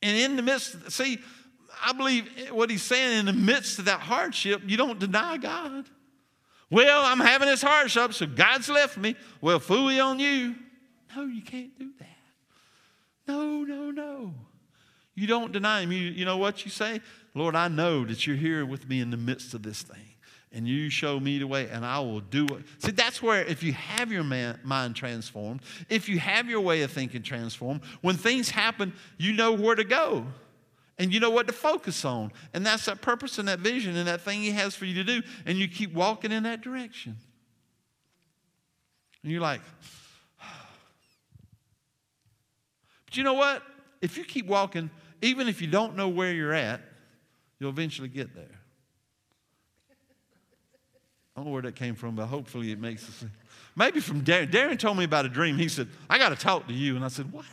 [0.05, 1.17] And in the midst, see,
[1.83, 5.89] I believe what he's saying in the midst of that hardship, you don't deny God.
[6.69, 9.15] Well, I'm having this hardship, so God's left me.
[9.41, 10.53] Well, fooey on you.
[11.15, 12.07] No, you can't do that.
[13.27, 14.35] No, no, no.
[15.15, 15.91] You don't deny him.
[15.91, 17.01] You, you know what you say?
[17.33, 20.14] Lord, I know that you're here with me in the midst of this thing
[20.55, 22.63] and you show me the way, and I will do it.
[22.79, 26.81] See, that's where if you have your man, mind transformed, if you have your way
[26.81, 30.25] of thinking transformed, when things happen, you know where to go
[30.97, 32.31] and you know what to focus on.
[32.53, 35.03] And that's that purpose and that vision and that thing He has for you to
[35.03, 35.21] do.
[35.45, 37.17] And you keep walking in that direction.
[39.21, 39.61] And you're like,
[43.05, 43.61] but you know what?
[44.01, 44.89] If you keep walking,
[45.21, 46.79] even if you don't know where you're at,
[47.59, 48.61] you'll eventually get there.
[51.35, 53.31] I don't know where that came from, but hopefully it makes sense.
[53.75, 54.49] Maybe from Darren.
[54.49, 55.57] Darren told me about a dream.
[55.57, 56.95] He said, I got to talk to you.
[56.95, 57.45] And I said, What?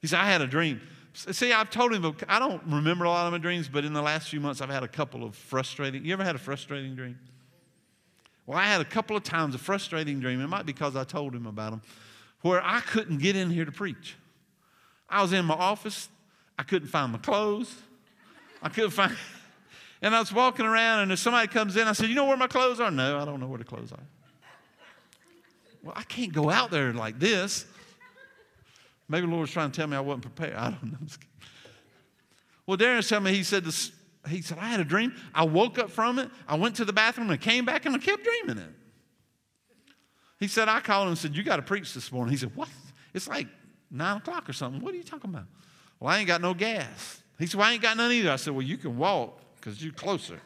[0.00, 0.80] He said, I had a dream.
[1.12, 4.00] See, I've told him, I don't remember a lot of my dreams, but in the
[4.00, 6.04] last few months, I've had a couple of frustrating.
[6.04, 7.18] You ever had a frustrating dream?
[8.46, 10.40] Well, I had a couple of times a frustrating dream.
[10.40, 11.82] It might be because I told him about them,
[12.42, 14.16] where I couldn't get in here to preach.
[15.08, 16.08] I was in my office.
[16.56, 17.74] I couldn't find my clothes.
[18.62, 19.14] I couldn't find.
[20.00, 22.36] And I was walking around, and if somebody comes in, I said, You know where
[22.36, 22.90] my clothes are?
[22.90, 24.06] No, I don't know where the clothes are.
[25.82, 27.66] Well, I can't go out there like this.
[29.08, 30.54] Maybe the Lord was trying to tell me I wasn't prepared.
[30.54, 30.98] I don't know.
[32.66, 33.92] Well, Darren's telling me, he said, this,
[34.28, 35.14] he said, I had a dream.
[35.34, 36.30] I woke up from it.
[36.46, 38.74] I went to the bathroom and came back and I kept dreaming it.
[40.38, 42.32] He said, I called him and said, You got to preach this morning.
[42.32, 42.68] He said, What?
[43.14, 43.46] It's like
[43.90, 44.82] nine o'clock or something.
[44.82, 45.46] What are you talking about?
[45.98, 47.22] Well, I ain't got no gas.
[47.38, 48.30] He said, Well, I ain't got none either.
[48.30, 50.40] I said, Well, you can walk because you're closer.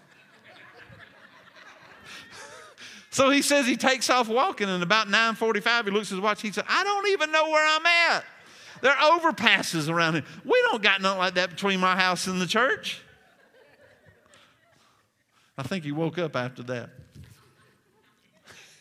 [3.10, 6.42] so he says he takes off walking, and about 9:45 he looks at his watch.
[6.42, 8.24] He said, "I don't even know where I'm at.
[8.80, 10.24] There are overpasses around here.
[10.44, 13.00] We don't got nothing like that between my house and the church."
[15.56, 16.90] I think he woke up after that.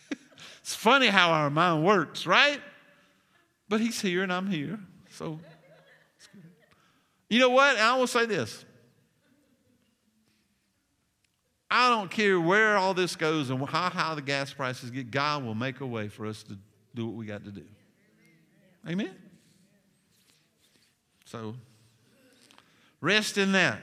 [0.61, 2.61] it's funny how our mind works, right?
[3.69, 4.79] But he's here and I'm here.
[5.11, 5.39] So,
[7.29, 7.77] you know what?
[7.77, 8.65] I will say this
[11.73, 15.45] I don't care where all this goes and how high the gas prices get, God
[15.45, 16.57] will make a way for us to
[16.93, 17.63] do what we got to do.
[18.85, 19.15] Amen?
[21.23, 21.55] So,
[22.99, 23.79] rest in that.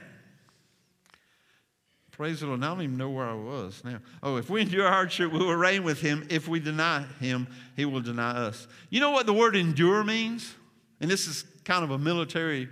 [2.11, 2.61] Praise the Lord.
[2.61, 4.01] Now I don't even know where I was now.
[4.23, 6.27] Oh, if we endure hardship, we will reign with him.
[6.29, 8.67] If we deny him, he will deny us.
[8.91, 10.53] You know what the word endure means?
[11.01, 12.69] And this is kind of a military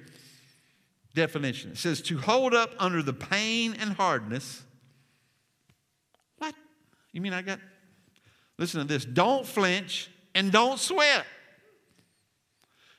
[1.15, 1.71] definition.
[1.71, 4.65] It says to hold up under the pain and hardness
[7.13, 7.59] you mean I got,
[8.59, 11.25] listen to this don't flinch and don't sweat.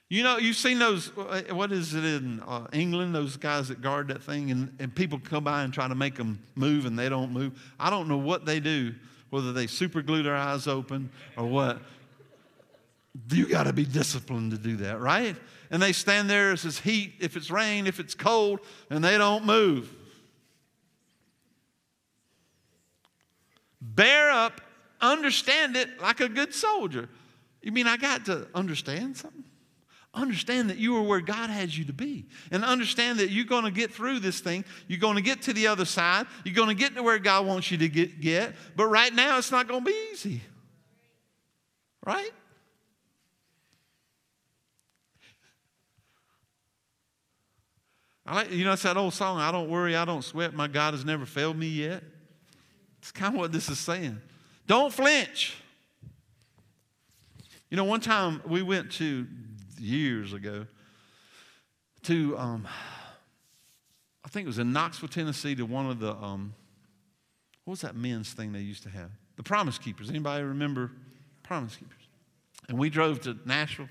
[0.10, 3.82] You know, you've seen those, uh, what is it in uh, England, those guys that
[3.82, 6.98] guard that thing, and, and people come by and try to make them move and
[6.98, 7.62] they don't move.
[7.78, 8.96] I don't know what they do,
[9.32, 11.82] whether they super glue their eyes open or what.
[13.30, 15.36] You got to be disciplined to do that, right?
[15.72, 19.18] And they stand there, as it's heat, if it's rain, if it's cold, and they
[19.18, 19.94] don't move.
[23.82, 24.62] Bear up,
[25.02, 27.10] understand it like a good soldier.
[27.62, 29.44] You mean I got to understand something?
[30.14, 32.26] Understand that you are where God has you to be.
[32.50, 34.66] And understand that you're going to get through this thing.
[34.88, 36.26] You're going to get to the other side.
[36.44, 38.20] You're going to get to where God wants you to get.
[38.20, 38.56] get.
[38.76, 40.42] But right now, it's not going to be easy.
[42.06, 42.32] Right?
[48.28, 50.68] I like, you know, it's that old song, I don't worry, I don't sweat, my
[50.68, 52.04] God has never failed me yet.
[53.08, 54.20] It's kind of what this is saying.
[54.68, 55.56] Don't flinch.
[57.70, 59.26] You know, one time we went to,
[59.80, 60.68] years ago,
[62.04, 62.68] to, um,
[64.26, 66.54] I think it was in Knoxville, Tennessee, to one of the, um,
[67.64, 69.12] what was that men's thing they used to have?
[69.38, 70.10] The Promise Keepers.
[70.10, 70.92] Anybody remember
[71.44, 72.10] Promise Keepers?
[72.68, 73.88] And we drove to Nashville,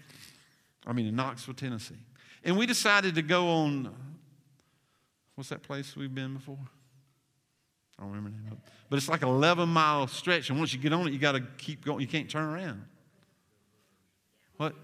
[0.86, 1.96] I mean, in Knoxville, Tennessee.
[2.44, 3.94] And we decided to go on,
[5.36, 6.58] what's that place we've been before?
[7.98, 10.78] I don't remember the name But it's like an 11 mile stretch, and once you
[10.78, 12.00] get on it, you got to keep going.
[12.00, 12.84] You can't turn around.
[14.58, 14.74] What?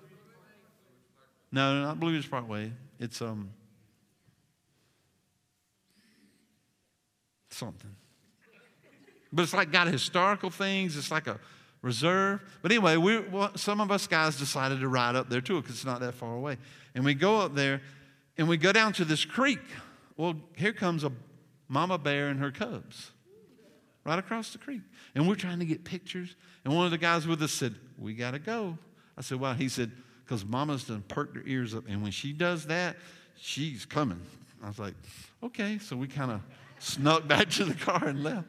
[1.51, 2.72] No, not Blue Ridge Parkway.
[2.98, 3.51] It's um
[7.51, 7.94] something.
[9.33, 10.96] But it's like got historical things.
[10.96, 11.38] It's like a
[11.83, 12.40] reserve.
[12.62, 15.77] But anyway, we well, some of us guys decided to ride up there too because
[15.77, 16.57] it's not that far away.
[16.94, 17.83] And we go up there,
[18.38, 19.61] and we go down to this creek.
[20.16, 21.12] Well, here comes a
[21.73, 23.11] mama bear and her cubs
[24.05, 24.83] right across the creek.
[25.15, 26.37] And we're trying to get pictures.
[26.65, 28.77] And one of the guys with us said, We got to go.
[29.17, 29.55] I said, Why?
[29.55, 29.91] He said,
[30.25, 31.85] Because mama's done perked her ears up.
[31.89, 32.97] And when she does that,
[33.41, 34.21] she's coming.
[34.63, 34.95] I was like,
[35.43, 35.79] Okay.
[35.79, 36.43] So we kind of
[36.79, 38.47] snuck back to the car and left.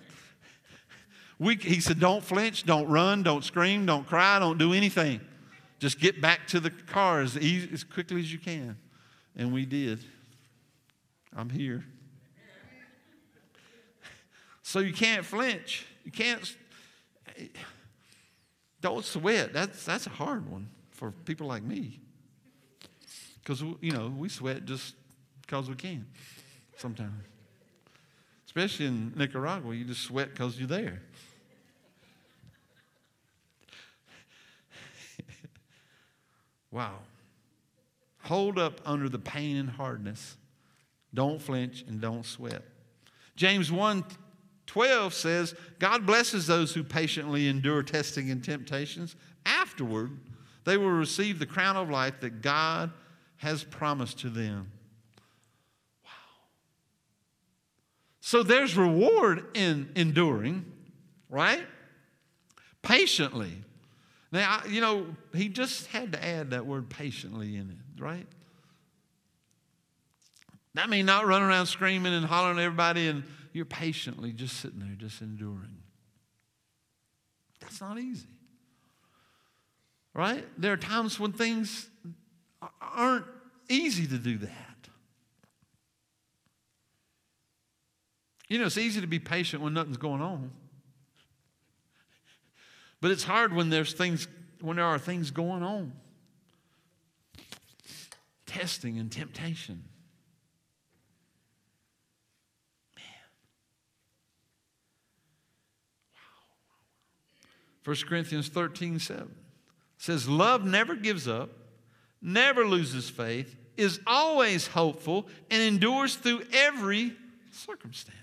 [1.40, 5.22] We, he said, Don't flinch, don't run, don't scream, don't cry, don't do anything.
[5.80, 8.78] Just get back to the car as, easy, as quickly as you can.
[9.36, 10.00] And we did.
[11.36, 11.84] I'm here.
[14.64, 15.86] So you can't flinch.
[16.06, 16.56] You can't,
[18.82, 19.54] don't sweat.
[19.54, 22.00] That's, that's a hard one for people like me.
[23.40, 24.96] Because, you know, we sweat just
[25.42, 26.06] because we can
[26.78, 27.24] sometimes.
[28.46, 31.02] Especially in Nicaragua, you just sweat because you're there.
[36.72, 37.00] wow.
[38.24, 40.38] Hold up under the pain and hardness.
[41.14, 42.64] Don't flinch and don't sweat.
[43.36, 44.06] James 1
[44.68, 49.16] 12 says, God blesses those who patiently endure testing and temptations.
[49.46, 50.18] Afterward,
[50.64, 52.92] they will receive the crown of life that God
[53.38, 54.72] has promised to them.
[56.06, 56.12] Wow.
[58.22, 60.66] So there's reward in enduring,
[61.30, 61.66] right?
[62.82, 63.52] Patiently.
[64.32, 68.26] Now, you know, he just had to add that word patiently in it, right?
[70.76, 73.24] That means not running around screaming and hollering at everybody and
[73.54, 75.78] you're patiently just sitting there, just enduring.
[77.60, 78.28] That's not easy.
[80.14, 80.46] Right?
[80.58, 81.88] There are times when things
[82.82, 83.26] aren't
[83.70, 84.74] easy to do that.
[88.50, 90.52] You know, it's easy to be patient when nothing's going on.
[93.02, 94.28] But it's hard when there's things
[94.62, 95.92] when there are things going on.
[98.46, 99.84] Testing and temptation.
[107.84, 109.34] 1 Corinthians 13 7
[109.98, 111.50] says, Love never gives up,
[112.22, 117.14] never loses faith, is always hopeful, and endures through every
[117.52, 118.18] circumstance.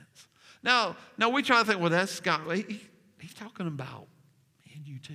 [0.62, 2.50] Now, now we try to think, well, that's God.
[2.54, 2.80] He,
[3.18, 4.06] he's talking about
[4.64, 5.14] me and you too.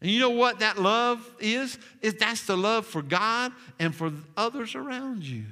[0.00, 1.78] And you know what that love is?
[2.00, 5.44] Is that's the love for God and for others around you.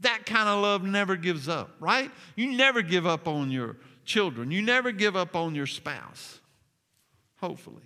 [0.00, 2.10] That kind of love never gives up, right?
[2.34, 4.50] You never give up on your children.
[4.50, 6.40] You never give up on your spouse,
[7.36, 7.82] hopefully.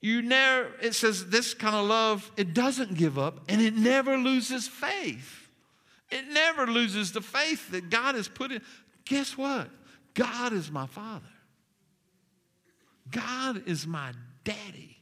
[0.00, 4.16] You never, it says this kind of love, it doesn't give up and it never
[4.16, 5.48] loses faith.
[6.10, 8.60] It never loses the faith that God has put in.
[9.04, 9.70] Guess what?
[10.14, 11.24] God is my father.
[13.10, 14.12] God is my
[14.44, 14.98] daddy.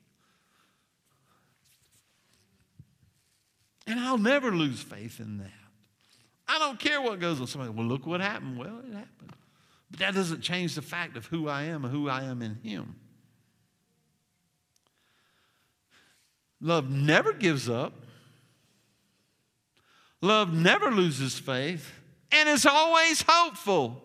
[3.87, 5.60] And I'll never lose faith in that.
[6.51, 7.47] I don't care what goes on.
[7.47, 8.59] Somebody, well, look what happened.
[8.59, 9.33] Well, it happened.
[9.89, 12.57] But that doesn't change the fact of who I am and who I am in
[12.57, 12.97] Him.
[16.61, 17.93] Love never gives up.
[20.21, 21.93] Love never loses faith
[22.33, 24.03] and is always hopeful.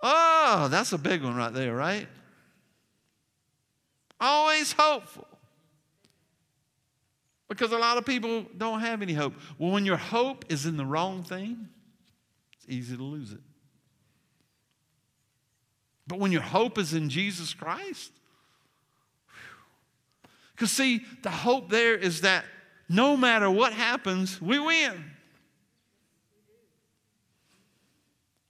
[0.00, 2.08] Oh, that's a big one right there, right?
[4.18, 5.28] Always hopeful.
[7.52, 9.34] Because a lot of people don't have any hope.
[9.58, 11.68] Well, when your hope is in the wrong thing,
[12.54, 13.40] it's easy to lose it.
[16.06, 18.10] But when your hope is in Jesus Christ,
[20.56, 22.46] because, see, the hope there is that
[22.88, 25.04] no matter what happens, we win.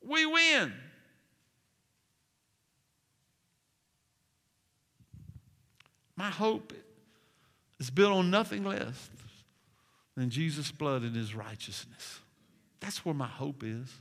[0.07, 0.73] We win.
[6.15, 6.73] My hope
[7.83, 9.11] is built on nothing less
[10.17, 12.21] than Jesus' blood and his righteousness.
[12.79, 13.93] That's where my hope is.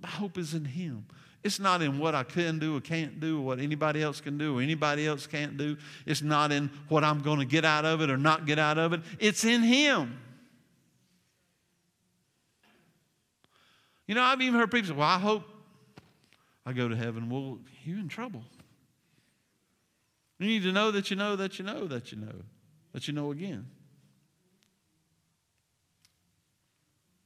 [0.00, 1.04] My hope is in him.
[1.42, 4.38] It's not in what I can do or can't do or what anybody else can
[4.38, 5.76] do or anybody else can't do.
[6.06, 8.78] It's not in what I'm going to get out of it or not get out
[8.78, 9.00] of it.
[9.18, 10.20] It's in Him.
[14.06, 15.42] You know, I've even heard people say, Well, I hope
[16.64, 17.28] I go to heaven.
[17.28, 18.44] Well, you're in trouble.
[20.38, 22.44] You need to know that you know that you know that you know
[22.98, 23.64] that you know again.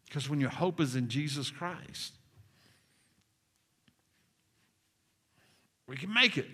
[0.04, 2.12] Because when your hope is in Jesus Christ,
[5.92, 6.48] We can make it.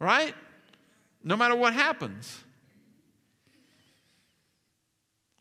[0.00, 0.34] Right?
[1.22, 2.42] No matter what happens.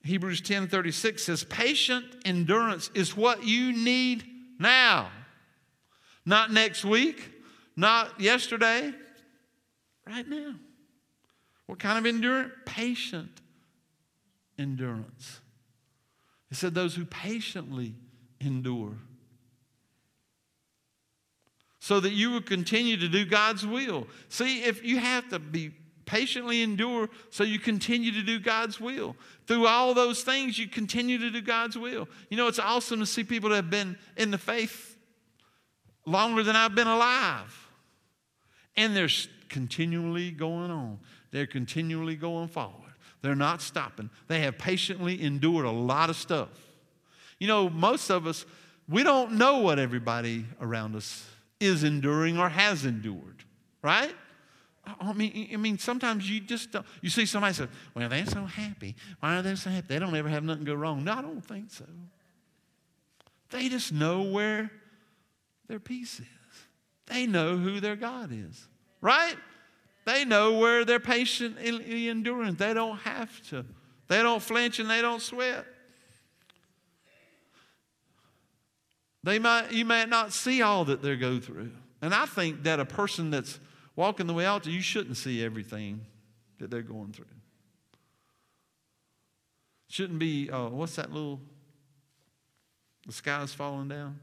[0.03, 4.25] Hebrews 10:36 says patient endurance is what you need
[4.59, 5.09] now.
[6.23, 7.31] Not next week,
[7.75, 8.93] not yesterday,
[10.05, 10.53] right now.
[11.67, 12.53] What kind of endurance?
[12.65, 13.41] Patient
[14.57, 15.41] endurance.
[16.49, 17.93] He said those who patiently
[18.39, 18.93] endure
[21.79, 24.07] so that you will continue to do God's will.
[24.29, 25.71] See, if you have to be
[26.05, 29.15] patiently endure so you continue to do God's will.
[29.45, 32.07] Through all those things, you continue to do God's will.
[32.29, 34.97] You know, it's awesome to see people that have been in the faith
[36.05, 37.69] longer than I've been alive.
[38.75, 39.09] And they're
[39.49, 40.99] continually going on,
[41.31, 42.93] they're continually going forward.
[43.21, 44.09] They're not stopping.
[44.27, 46.49] They have patiently endured a lot of stuff.
[47.39, 48.45] You know, most of us,
[48.87, 51.27] we don't know what everybody around us
[51.59, 53.43] is enduring or has endured,
[53.81, 54.13] right?
[55.01, 56.85] I mean, I mean, sometimes you just don't.
[57.01, 58.95] You see somebody say, "Well, they're so happy.
[59.19, 59.87] Why are they so happy?
[59.89, 61.85] They don't ever have nothing go wrong." No, I don't think so.
[63.49, 64.71] They just know where
[65.67, 66.25] their peace is.
[67.07, 68.67] They know who their God is,
[69.01, 69.35] right?
[70.07, 72.53] They know where they're patiently enduring.
[72.53, 73.65] They don't have to.
[74.07, 75.65] They don't flinch and they don't sweat.
[79.25, 81.71] They might, you might not see all that they go through.
[82.01, 83.59] And I think that a person that's
[83.97, 85.99] walking the way out, you shouldn't see everything
[86.59, 87.25] that they're going through.
[89.89, 91.41] Shouldn't be, uh, what's that little,
[93.05, 94.21] the sky's falling down?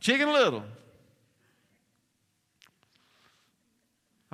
[0.00, 0.64] Chicken Little.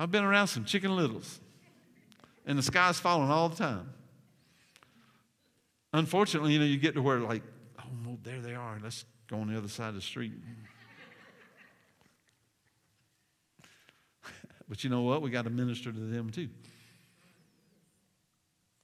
[0.01, 1.39] I've been around some Chicken Littles,
[2.47, 3.87] and the sky's falling all the time.
[5.93, 7.43] Unfortunately, you know, you get to where like
[7.77, 8.79] oh, well, there they are.
[8.81, 10.33] Let's go on the other side of the street.
[14.67, 15.21] but you know what?
[15.21, 16.49] We got to minister to them too.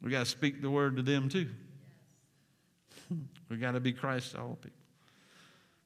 [0.03, 1.49] We got to speak the word to them too.
[3.49, 4.78] we got to be Christ to all people.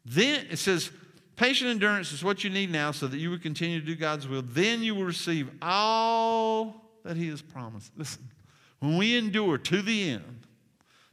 [0.04, 0.92] Then it says,
[1.42, 4.28] patient endurance is what you need now so that you will continue to do God's
[4.28, 4.44] will.
[4.44, 7.92] Then you will receive all that He has promised.
[7.98, 8.30] Listen,
[8.80, 10.46] when we endure to the end,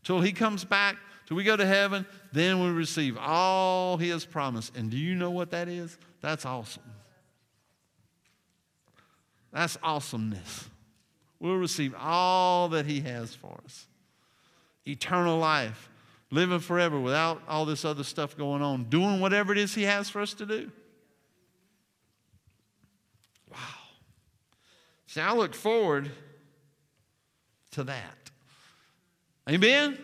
[0.05, 4.71] till He comes back till we go to heaven, then we receive all His promise.
[4.77, 5.97] And do you know what that is?
[6.21, 6.83] That's awesome.
[9.51, 10.69] That's awesomeness.
[11.41, 13.87] We'll receive all that He has for us
[14.87, 15.89] eternal life,
[16.31, 20.11] living forever without all this other stuff going on, doing whatever it is He has
[20.11, 20.71] for us to do.
[23.51, 23.59] Wow.
[25.07, 26.11] See, I look forward
[27.73, 28.31] to that.
[29.49, 29.99] Amen?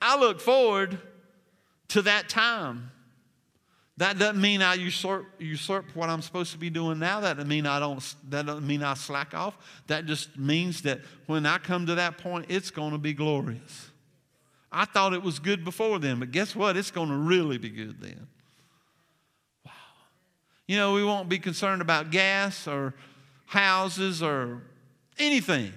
[0.00, 0.98] I look forward
[1.88, 2.90] to that time.
[3.98, 7.20] That doesn't mean I usurp, usurp what I'm supposed to be doing now.
[7.20, 8.14] That doesn't mean I don't.
[8.28, 9.56] That doesn't mean I slack off.
[9.86, 13.90] That just means that when I come to that point, it's going to be glorious.
[14.78, 16.76] I thought it was good before then, but guess what?
[16.76, 18.26] It's going to really be good then.
[19.64, 19.72] Wow.
[20.68, 22.92] You know, we won't be concerned about gas or
[23.46, 24.60] houses or
[25.18, 25.72] anything.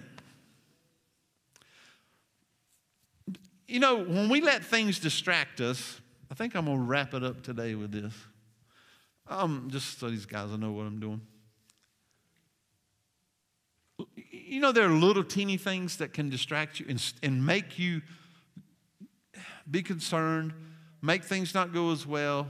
[3.70, 7.24] You know, when we let things distract us, I think I'm going to wrap it
[7.24, 8.14] up today with this.
[9.28, 11.22] Um, just so these guys will know what I'm doing.
[14.30, 18.02] You know, there are little teeny things that can distract you and, and make you
[19.70, 20.54] be concerned,
[21.02, 22.50] make things not go as well.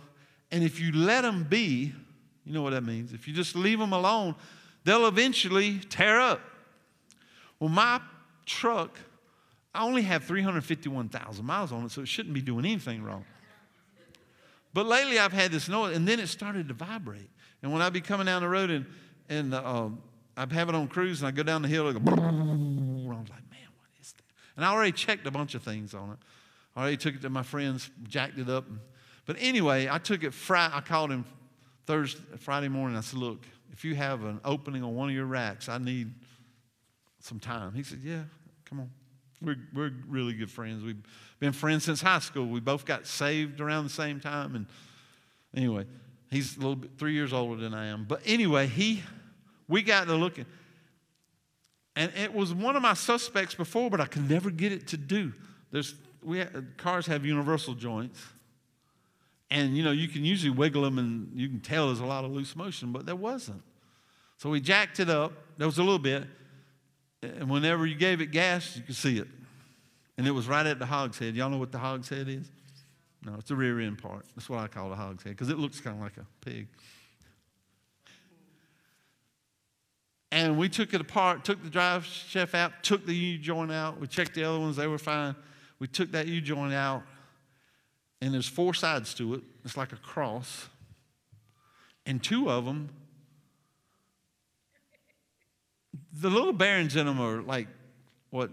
[0.51, 1.93] And if you let them be,
[2.45, 3.13] you know what that means.
[3.13, 4.35] If you just leave them alone,
[4.83, 6.41] they'll eventually tear up.
[7.59, 8.01] Well, my
[8.45, 8.97] truck,
[9.73, 13.25] I only have 351,000 miles on it, so it shouldn't be doing anything wrong.
[14.73, 17.29] But lately I've had this noise, and then it started to vibrate.
[17.61, 18.85] And when I'd be coming down the road and,
[19.27, 19.89] and uh,
[20.37, 23.29] I'd have it on cruise, and I go down the hill, it go, I was
[23.29, 24.23] like, man, what is that?
[24.55, 26.17] And I already checked a bunch of things on it.
[26.75, 28.65] I already took it to my friends, jacked it up.
[29.25, 31.25] But anyway, I took it Friday, I called him
[31.85, 32.97] Thursday, Friday morning.
[32.97, 36.13] I said, look, if you have an opening on one of your racks, I need
[37.19, 37.73] some time.
[37.73, 38.23] He said, yeah,
[38.65, 38.89] come on.
[39.41, 40.83] We're, we're really good friends.
[40.83, 41.01] We've
[41.39, 42.47] been friends since high school.
[42.47, 44.55] We both got saved around the same time.
[44.55, 44.65] And
[45.55, 45.85] anyway,
[46.29, 48.05] he's a little bit, three years older than I am.
[48.05, 49.01] But anyway, he,
[49.67, 50.45] we got to looking.
[51.95, 54.97] And it was one of my suspects before, but I could never get it to
[54.97, 55.33] do.
[55.71, 56.45] There's, we
[56.77, 58.19] cars have universal joints.
[59.51, 62.23] And, you know, you can usually wiggle them and you can tell there's a lot
[62.23, 63.63] of loose motion, but there wasn't.
[64.37, 65.33] So we jacked it up.
[65.57, 66.25] There was a little bit.
[67.21, 69.27] And whenever you gave it gas, you could see it.
[70.17, 71.35] And it was right at the hogshead.
[71.35, 72.49] Y'all know what the hogshead is?
[73.25, 74.25] No, it's the rear end part.
[74.35, 76.67] That's what I call the hogshead because it looks kind of like a pig.
[80.31, 83.99] And we took it apart, took the drive shaft out, took the U joint out.
[83.99, 85.35] We checked the other ones, they were fine.
[85.79, 87.03] We took that U joint out,
[88.21, 89.41] and there's four sides to it.
[89.63, 90.67] It's like a cross.
[92.05, 92.89] And two of them
[96.13, 97.67] the little bearings in them are like
[98.29, 98.49] what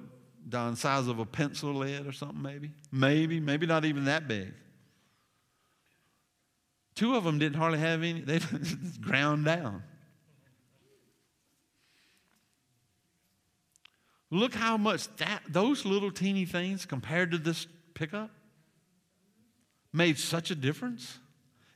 [0.49, 4.53] Don size of a pencil lead or something maybe maybe maybe not even that big
[6.95, 8.39] two of them didn't hardly have any they
[9.01, 9.83] ground down
[14.31, 18.31] look how much that those little teeny things compared to this pickup
[19.93, 21.19] made such a difference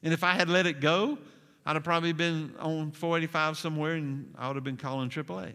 [0.02, 1.18] and if i had let it go
[1.66, 5.52] I'd have probably been on 485 somewhere and I would have been calling AAA.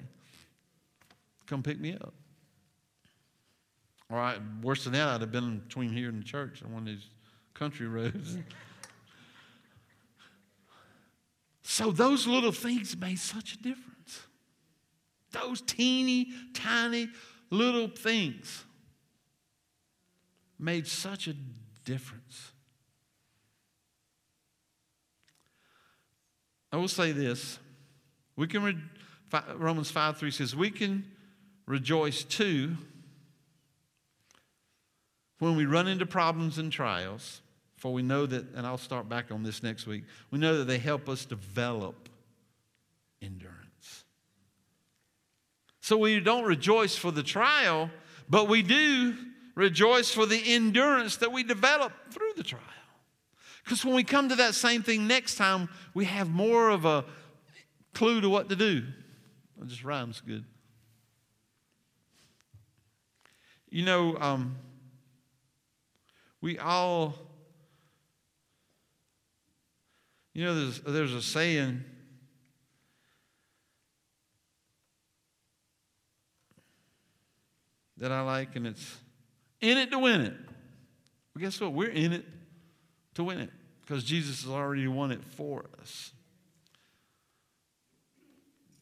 [1.47, 2.13] Come pick me up.
[4.11, 6.83] All right, worse than that, I'd have been between here and the church on one
[6.83, 7.07] of these
[7.55, 8.37] country roads.
[11.63, 13.94] so those little things made such a difference.
[15.41, 17.09] Those teeny, tiny
[17.49, 18.63] little things
[20.57, 21.33] made such a
[21.83, 22.51] difference.
[26.71, 27.59] I will say this.
[28.35, 28.77] We can, re-
[29.55, 31.05] Romans 5 3 says, we can
[31.65, 32.77] rejoice too
[35.39, 37.41] when we run into problems and trials,
[37.75, 40.65] for we know that, and I'll start back on this next week, we know that
[40.65, 42.09] they help us develop
[43.21, 43.54] endurance.
[45.85, 47.91] So we don't rejoice for the trial,
[48.27, 49.15] but we do
[49.53, 52.63] rejoice for the endurance that we develop through the trial.
[53.63, 57.05] Because when we come to that same thing next time, we have more of a
[57.93, 58.83] clue to what to do.
[59.61, 60.43] It just rhymes good.
[63.69, 64.55] You know, um,
[66.41, 67.13] we all,
[70.33, 71.83] you know, there's, there's a saying
[77.97, 78.97] that I like, and it's
[79.61, 80.33] in it to win it.
[81.33, 81.73] Well, guess what?
[81.73, 82.25] We're in it
[83.15, 86.11] to win it because Jesus has already won it for us.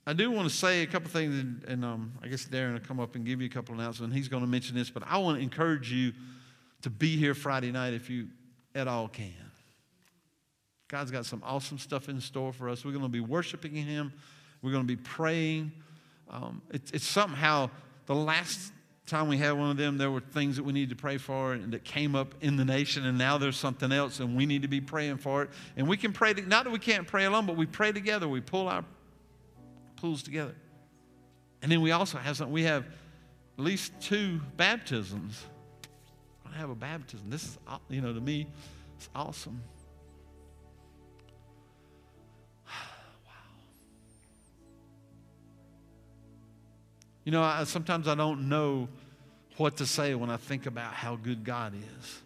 [0.05, 2.81] I do want to say a couple things, and, and um, I guess Darren will
[2.81, 4.15] come up and give you a couple announcements.
[4.15, 6.11] He's going to mention this, but I want to encourage you
[6.81, 8.27] to be here Friday night if you
[8.75, 9.31] at all can.
[10.89, 12.83] God's got some awesome stuff in store for us.
[12.83, 14.11] We're going to be worshiping Him.
[14.61, 15.71] We're going to be praying.
[16.29, 17.69] Um, it, it's somehow
[18.05, 18.73] the last
[19.05, 21.53] time we had one of them, there were things that we needed to pray for
[21.53, 24.61] and that came up in the nation, and now there's something else, and we need
[24.61, 25.49] to be praying for it.
[25.75, 28.27] And we can pray, to, not that we can't pray alone, but we pray together.
[28.27, 28.85] We pull our
[29.97, 30.55] pools together.
[31.61, 32.85] And then we also have something, we have
[33.57, 35.45] at least two baptisms
[36.53, 37.29] I have a baptism.
[37.29, 37.57] This is,
[37.89, 38.47] you know, to me,
[38.97, 39.61] it's awesome.
[47.23, 48.89] You know, I, sometimes I don't know
[49.57, 52.21] what to say when I think about how good God is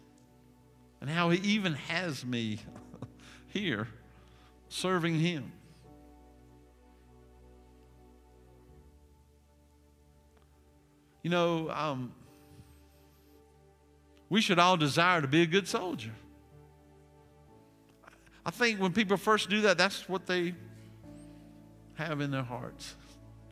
[1.00, 2.58] and how He even has me
[3.48, 3.88] here
[4.68, 5.52] serving Him.
[11.22, 12.12] You know, um,
[14.30, 16.12] we should all desire to be a good soldier.
[18.44, 20.54] I think when people first do that, that's what they
[21.94, 22.94] have in their hearts.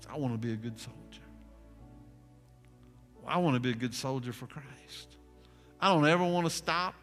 [0.09, 1.06] I want to be a good soldier.
[3.27, 5.17] I want to be a good soldier for Christ.
[5.81, 6.95] I don't ever want to stop.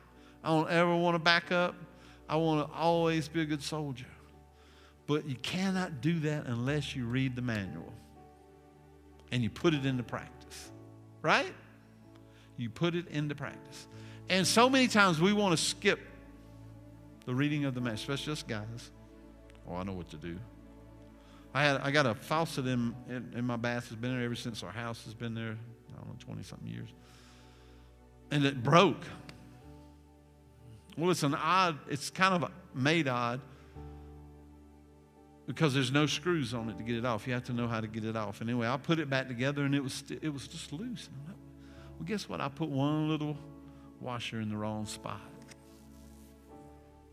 [0.43, 1.75] I don't ever want to back up.
[2.27, 4.05] I want to always be a good soldier.
[5.05, 7.93] But you cannot do that unless you read the manual
[9.31, 10.71] and you put it into practice.
[11.21, 11.53] Right?
[12.57, 13.87] You put it into practice.
[14.29, 15.99] And so many times we want to skip
[17.25, 18.91] the reading of the manual, especially us guys.
[19.69, 20.37] Oh, I know what to do.
[21.53, 23.87] I had I got a faucet in, in, in my bath.
[23.91, 25.57] It's been there ever since our house has been there
[26.03, 26.89] don't know, 20 something years.
[28.31, 29.03] And it broke.
[30.97, 33.41] Well, it's an odd, it's kind of made odd
[35.47, 37.27] because there's no screws on it to get it off.
[37.27, 38.41] You have to know how to get it off.
[38.41, 41.09] Anyway, I put it back together and it was, it was just loose.
[41.27, 42.41] well, guess what?
[42.41, 43.37] I put one little
[43.99, 45.21] washer in the wrong spot.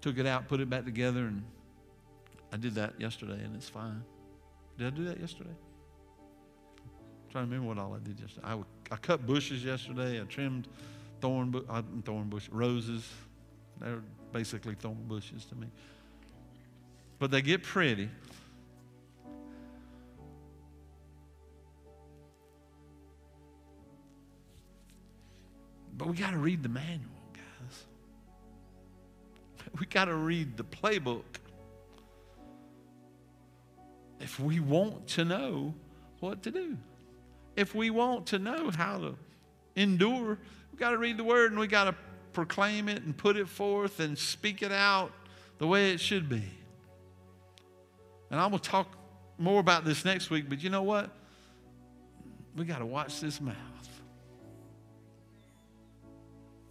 [0.00, 1.42] Took it out, put it back together, and
[2.52, 4.02] I did that yesterday and it's fine.
[4.78, 5.50] Did I do that yesterday?
[6.80, 8.46] I'm trying to remember what all I did yesterday.
[8.46, 8.58] I,
[8.90, 10.20] I cut bushes yesterday.
[10.20, 10.66] I trimmed
[11.20, 13.08] thorn, bu- uh, thorn bush, roses.
[13.80, 15.68] They're basically thorn bushes to me.
[17.18, 18.08] But they get pretty.
[25.96, 27.84] But we got to read the manual, guys.
[29.78, 31.22] We got to read the playbook.
[34.18, 35.74] If we want to know
[36.18, 36.76] what to do
[37.56, 39.14] if we want to know how to
[39.76, 40.38] endure,
[40.70, 41.94] we've got to read the word and we got to
[42.32, 45.12] proclaim it and put it forth and speak it out
[45.58, 46.42] the way it should be.
[48.30, 48.96] And I'm going to talk
[49.38, 51.10] more about this next week, but you know what?
[52.56, 53.56] We got to watch this mouth.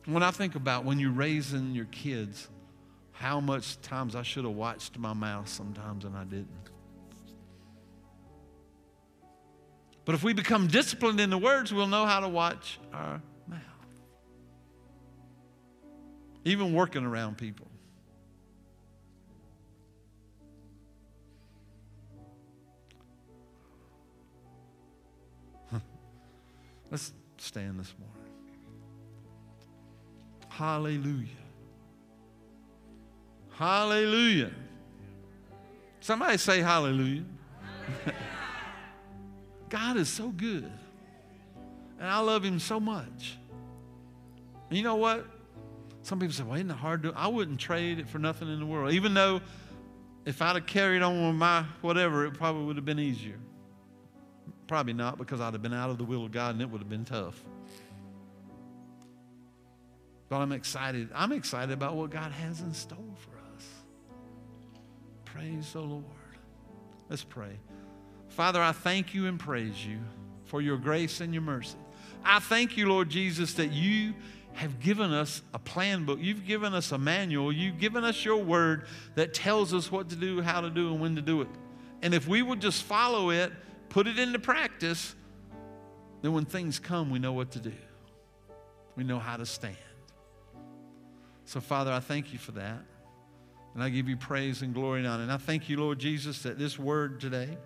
[0.06, 2.48] When I think about when you're raising your kids,
[3.12, 6.69] how much times I should have watched my mouth sometimes and I didn't.
[10.10, 13.60] But if we become disciplined in the words, we'll know how to watch our mouth.
[16.44, 17.68] Even working around people.
[26.90, 28.18] Let's stand this morning.
[30.48, 31.28] Hallelujah.
[33.52, 34.54] Hallelujah.
[36.00, 37.26] Somebody say hallelujah.
[39.70, 40.72] God is so good.
[42.00, 43.38] And I love him so much.
[44.70, 45.26] And you know what?
[46.04, 47.14] Some people say, well, isn't it hard to?
[47.16, 48.94] I wouldn't trade it for nothing in the world.
[48.94, 49.42] Even though
[50.26, 53.38] if I'd have carried on with my whatever, it probably would have been easier.
[54.68, 56.80] Probably not because I'd have been out of the will of God and it would
[56.80, 57.44] have been tough.
[60.30, 61.10] But I'm excited.
[61.14, 63.66] I'm excited about what God has in store for us.
[65.26, 66.06] Praise the Lord.
[67.10, 67.60] Let's pray.
[68.40, 70.00] Father, I thank you and praise you
[70.46, 71.76] for your grace and your mercy.
[72.24, 74.14] I thank you, Lord Jesus, that you
[74.54, 76.20] have given us a plan book.
[76.22, 77.52] You've given us a manual.
[77.52, 78.86] You've given us your word
[79.16, 81.50] that tells us what to do, how to do, and when to do it.
[82.02, 83.52] And if we would just follow it,
[83.90, 85.16] put it into practice,
[86.22, 87.74] then when things come, we know what to do.
[88.96, 89.76] We know how to stand.
[91.44, 92.80] So, Father, I thank you for that.
[93.74, 95.24] And I give you praise and glory and honor.
[95.24, 97.58] And I thank you, Lord Jesus, that this word today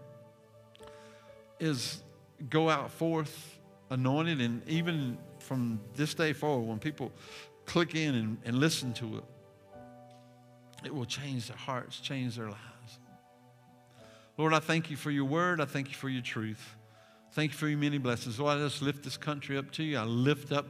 [1.60, 2.02] is
[2.50, 7.12] go out forth anointed, and even from this day forward, when people
[7.66, 9.24] click in and, and listen to it,
[10.86, 13.00] it will change their hearts, change their lives.
[14.38, 15.62] Lord, I thank you for your word.
[15.62, 16.76] I thank you for your truth.
[17.34, 18.40] Thank you for your many blessings.
[18.40, 19.98] Lord, I just lift this country up to you.
[19.98, 20.66] I lift up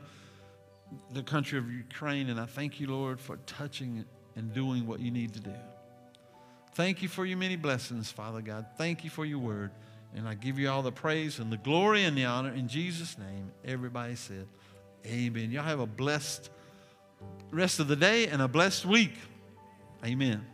[1.12, 5.00] the country of Ukraine, and I thank you, Lord, for touching it and doing what
[5.00, 5.54] you need to do.
[6.74, 8.66] Thank you for your many blessings, Father God.
[8.78, 9.72] Thank you for your word.
[10.16, 13.18] And I give you all the praise and the glory and the honor in Jesus'
[13.18, 13.52] name.
[13.66, 14.48] Everybody said,
[15.06, 15.52] Amen.
[15.52, 16.50] Y'all have a blessed
[17.52, 19.14] rest of the day and a blessed week.
[20.06, 20.46] Amen.